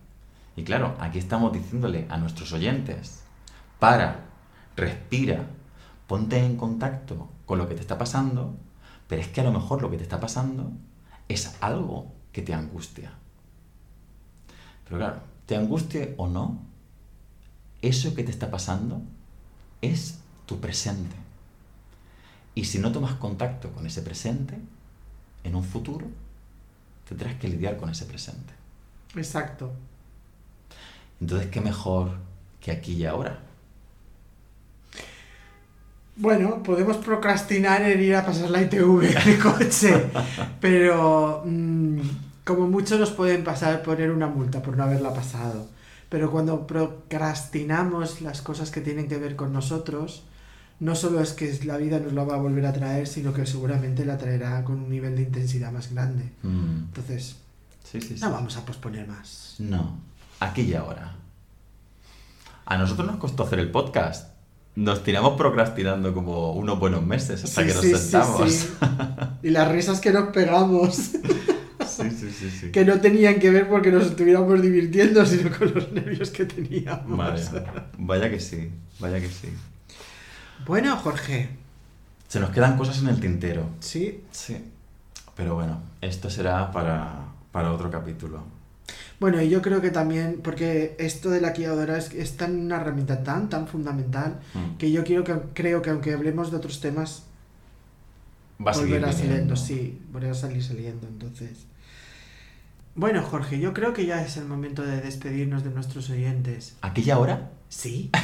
Y 0.55 0.63
claro, 0.63 0.95
aquí 0.99 1.19
estamos 1.19 1.51
diciéndole 1.51 2.07
a 2.09 2.17
nuestros 2.17 2.53
oyentes, 2.53 3.23
para, 3.79 4.21
respira, 4.75 5.45
ponte 6.07 6.37
en 6.43 6.55
contacto 6.55 7.27
con 7.45 7.57
lo 7.57 7.67
que 7.67 7.75
te 7.75 7.81
está 7.81 7.97
pasando, 7.97 8.55
pero 9.08 9.22
es 9.22 9.28
que 9.28 9.41
a 9.41 9.43
lo 9.43 9.52
mejor 9.52 9.82
lo 9.82 9.89
que 9.89 9.98
te 9.98 10.04
está 10.04 10.20
pasando 10.20 10.72
es 11.28 11.56
algo 11.62 12.12
que 12.32 12.41
te 12.41 12.54
angustia. 12.54 13.12
Pero 14.86 14.98
claro, 14.98 15.22
te 15.46 15.56
angustie 15.56 16.13
o 16.17 16.28
no, 16.28 16.60
eso 17.82 18.13
que 18.15 18.24
te 18.24 18.32
está 18.32 18.52
pasando 18.52 19.02
es 19.82 20.20
tu 20.46 20.60
presente. 20.60 21.15
Y 22.56 22.65
si 22.65 22.80
no 22.80 22.91
tomas 22.91 23.13
contacto 23.15 23.72
con 23.72 23.86
ese 23.86 24.02
presente, 24.02 24.58
en 25.43 25.56
un 25.56 25.63
futuro 25.63 26.08
tendrás 27.08 27.36
que 27.36 27.48
lidiar 27.48 27.78
con 27.78 27.89
ese 27.89 28.06
presente. 28.06 28.54
Exacto. 29.15 29.72
Entonces, 31.22 31.50
¿qué 31.50 31.62
mejor 31.62 32.17
que 32.60 32.72
aquí 32.72 32.93
y 32.93 33.06
ahora? 33.06 33.46
Bueno, 36.17 36.63
podemos 36.63 36.97
procrastinar 36.97 37.84
en 37.84 38.01
ir 38.01 38.15
a 38.15 38.25
pasar 38.25 38.49
la 38.49 38.62
ITV 38.63 39.01
de 39.01 39.38
coche, 39.38 40.06
pero 40.60 41.43
mm, 41.45 41.99
como 42.43 42.67
mucho 42.67 42.97
nos 42.97 43.12
pueden 43.12 43.43
pasar 43.43 43.84
poner 43.84 44.12
una 44.12 44.27
multa 44.27 44.62
por 44.62 44.75
no 44.75 44.84
haberla 44.84 45.13
pasado. 45.13 45.67
Pero 46.10 46.32
cuando 46.32 46.65
procrastinamos 46.65 48.21
las 48.21 48.41
cosas 48.41 48.71
que 48.71 48.82
tienen 48.82 49.08
que 49.08 49.17
ver 49.17 49.36
con 49.36 49.53
nosotros, 49.53 50.23
no 50.80 50.95
solo 50.95 51.21
es 51.21 51.34
que 51.34 51.60
la 51.65 51.77
vida 51.77 51.99
nos 51.99 52.13
la 52.13 52.23
va 52.23 52.36
a 52.36 52.39
volver 52.39 52.65
a 52.65 52.73
traer, 52.73 53.08
sino 53.08 53.34
que 53.34 53.45
seguramente 53.45 54.06
la 54.06 54.17
traerá 54.17 54.63
con 54.63 54.80
un 54.80 54.89
nivel 54.89 55.15
de 55.15 55.23
intensidad 55.23 55.71
más 55.71 55.93
grande. 55.93 56.32
Mm. 56.43 56.86
Entonces, 56.88 57.36
Sí, 57.84 58.01
sí, 58.01 58.17
sí. 58.17 58.21
no 58.21 58.32
vamos 58.32 58.58
a 58.58 58.65
posponer 58.65 59.08
más. 59.08 59.56
No, 59.60 59.99
aquí 60.39 60.62
y 60.62 60.73
ahora. 60.73 61.15
A 62.65 62.77
nosotros 62.77 63.08
nos 63.08 63.17
costó 63.17 63.43
hacer 63.43 63.60
el 63.60 63.71
podcast. 63.71 64.37
Nos 64.77 65.03
tiramos 65.03 65.35
procrastinando 65.37 66.13
como 66.13 66.51
unos 66.53 66.79
buenos 66.79 67.03
meses 67.03 67.43
hasta 67.43 67.61
Sí, 67.63 67.67
que 67.67 67.73
nos 67.73 67.83
sí, 67.83 67.95
sentamos. 67.95 68.51
sí. 68.51 68.69
Y 69.43 69.49
las 69.49 69.67
risas 69.71 69.99
que 69.99 70.11
nos 70.11 70.29
pegamos, 70.29 70.95
Sí, 70.95 72.11
sí, 72.11 72.29
sí, 72.31 72.49
sí. 72.51 72.71
que 72.71 72.85
no 72.85 72.99
tenían 73.01 73.39
que 73.39 73.49
ver 73.49 73.67
porque 73.69 73.91
nos 73.91 74.05
estuviéramos 74.05 74.61
divirtiendo, 74.61 75.25
sino 75.25 75.49
con 75.57 75.73
los 75.73 75.91
nervios 75.91 76.29
que 76.29 76.45
teníamos. 76.45 77.17
Vaya, 77.17 77.63
vaya 77.97 78.29
que 78.29 78.39
sí, 78.39 78.69
vaya 78.99 79.19
que 79.19 79.29
sí. 79.29 79.49
Bueno, 80.67 80.95
Jorge, 80.97 81.49
Se 82.27 82.39
nos 82.39 82.49
quedan 82.51 82.77
cosas 82.77 82.99
en 83.01 83.07
el 83.07 83.19
tintero. 83.19 83.63
sí. 83.79 84.21
Sí. 84.31 84.57
Pero 85.35 85.55
bueno, 85.55 85.81
esto 86.01 86.29
será 86.29 86.71
para, 86.71 87.25
para 87.51 87.71
otro 87.71 87.89
capítulo. 87.91 88.43
Bueno, 89.19 89.41
y 89.41 89.49
yo 89.49 89.62
creo 89.63 89.82
que 89.82 89.89
también, 89.89 90.41
porque 90.43 90.95
esto 90.99 91.30
de 91.32 91.41
la 91.41 91.53
ahora 91.67 91.97
es, 91.97 92.13
es 92.13 92.38
tan 92.38 92.56
una 92.60 92.75
herramienta 92.75 93.23
tan, 93.23 93.49
tan 93.49 93.67
fundamental, 93.67 94.39
Mm. 94.53 94.77
que 94.77 94.91
yo 94.91 95.03
quiero 95.03 95.23
que, 95.23 95.34
creo 95.53 95.82
que 95.82 95.89
aunque 95.89 96.13
hablemos 96.13 96.51
de 96.51 96.58
otros 96.58 96.80
temas, 96.82 97.23
Va 98.65 98.71
a 98.71 98.75
volverá 98.77 99.12
saliendo, 99.13 99.56
sí, 99.56 100.01
volverá 100.12 100.32
a 100.34 100.36
salir 100.36 100.63
saliendo, 100.63 101.08
entonces. 101.08 101.65
Bueno, 102.95 103.21
Jorge, 103.21 103.60
yo 103.60 103.73
creo 103.73 103.93
que 103.93 104.06
ya 104.08 104.23
es 104.23 104.38
el 104.38 104.45
momento 104.45 104.82
de 104.82 104.99
despedirnos 105.01 105.63
de 105.63 105.69
nuestros 105.69 106.10
oyentes. 106.10 106.75
¿Aquella 106.82 107.19
hora? 107.19 107.51
Sí. 107.69 108.10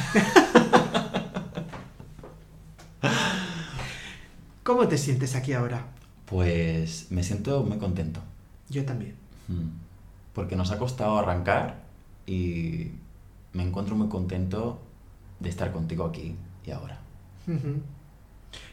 ¿Cómo 4.62 4.88
te 4.88 4.98
sientes 4.98 5.34
aquí 5.36 5.52
ahora? 5.52 5.86
Pues 6.26 7.06
me 7.10 7.22
siento 7.22 7.62
muy 7.64 7.78
contento. 7.78 8.20
Yo 8.70 8.84
también. 8.84 9.14
Mm. 9.48 9.68
Porque 10.34 10.56
nos 10.56 10.70
ha 10.70 10.78
costado 10.78 11.18
arrancar 11.18 11.82
y 12.26 12.88
me 13.52 13.62
encuentro 13.62 13.94
muy 13.96 14.08
contento 14.08 14.80
de 15.40 15.48
estar 15.48 15.72
contigo 15.72 16.04
aquí 16.06 16.36
y 16.66 16.70
ahora. 16.70 16.98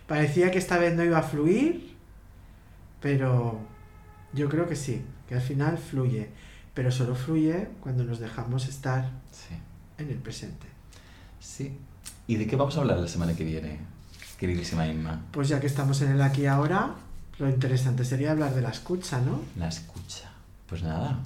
Parecía 0.08 0.52
que 0.52 0.58
esta 0.58 0.78
vez 0.78 0.96
no 0.96 1.04
iba 1.04 1.20
a 1.20 1.24
fluir, 1.24 1.96
pero 3.00 3.60
yo 4.34 4.50
creo 4.50 4.68
que 4.68 4.76
sí, 4.76 5.02
que 5.28 5.36
al 5.36 5.42
final 5.42 5.78
fluye. 5.78 6.30
Pero 6.74 6.90
solo 6.92 7.16
fluye 7.16 7.68
cuando 7.82 8.04
nos 8.06 8.20
dejamos 8.20 8.68
estar 8.68 9.10
Sí. 9.32 9.56
en 9.98 10.10
el 10.10 10.18
presente. 10.18 10.68
Sí. 11.40 11.78
¿Y 12.28 12.36
de 12.36 12.48
qué 12.48 12.56
vamos 12.56 12.78
a 12.78 12.82
hablar 12.82 12.98
la 13.00 13.08
semana 13.08 13.34
que 13.36 13.44
viene, 13.44 13.80
queridísima 14.40 14.88
Inma? 14.88 15.22
Pues 15.32 15.50
ya 15.50 15.60
que 15.60 15.68
estamos 15.68 16.02
en 16.02 16.12
el 16.12 16.22
aquí 16.22 16.44
y 16.44 16.46
ahora, 16.46 16.96
lo 17.40 17.50
interesante 17.50 18.06
sería 18.06 18.32
hablar 18.32 18.54
de 18.56 18.62
la 18.62 18.70
escucha, 18.70 19.20
¿no? 19.20 19.42
La 19.58 19.68
escucha. 19.68 20.32
Pues 20.68 20.82
nada, 20.84 21.20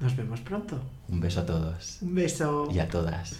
Nos 0.00 0.16
vemos 0.16 0.40
pronto. 0.40 0.80
un 1.08 1.20
beso 1.20 1.40
a 1.40 1.46
todos 1.46 1.98
Un 2.02 2.14
beso. 2.14 2.68
y 2.70 2.78
a 2.78 2.88
todas. 2.88 3.36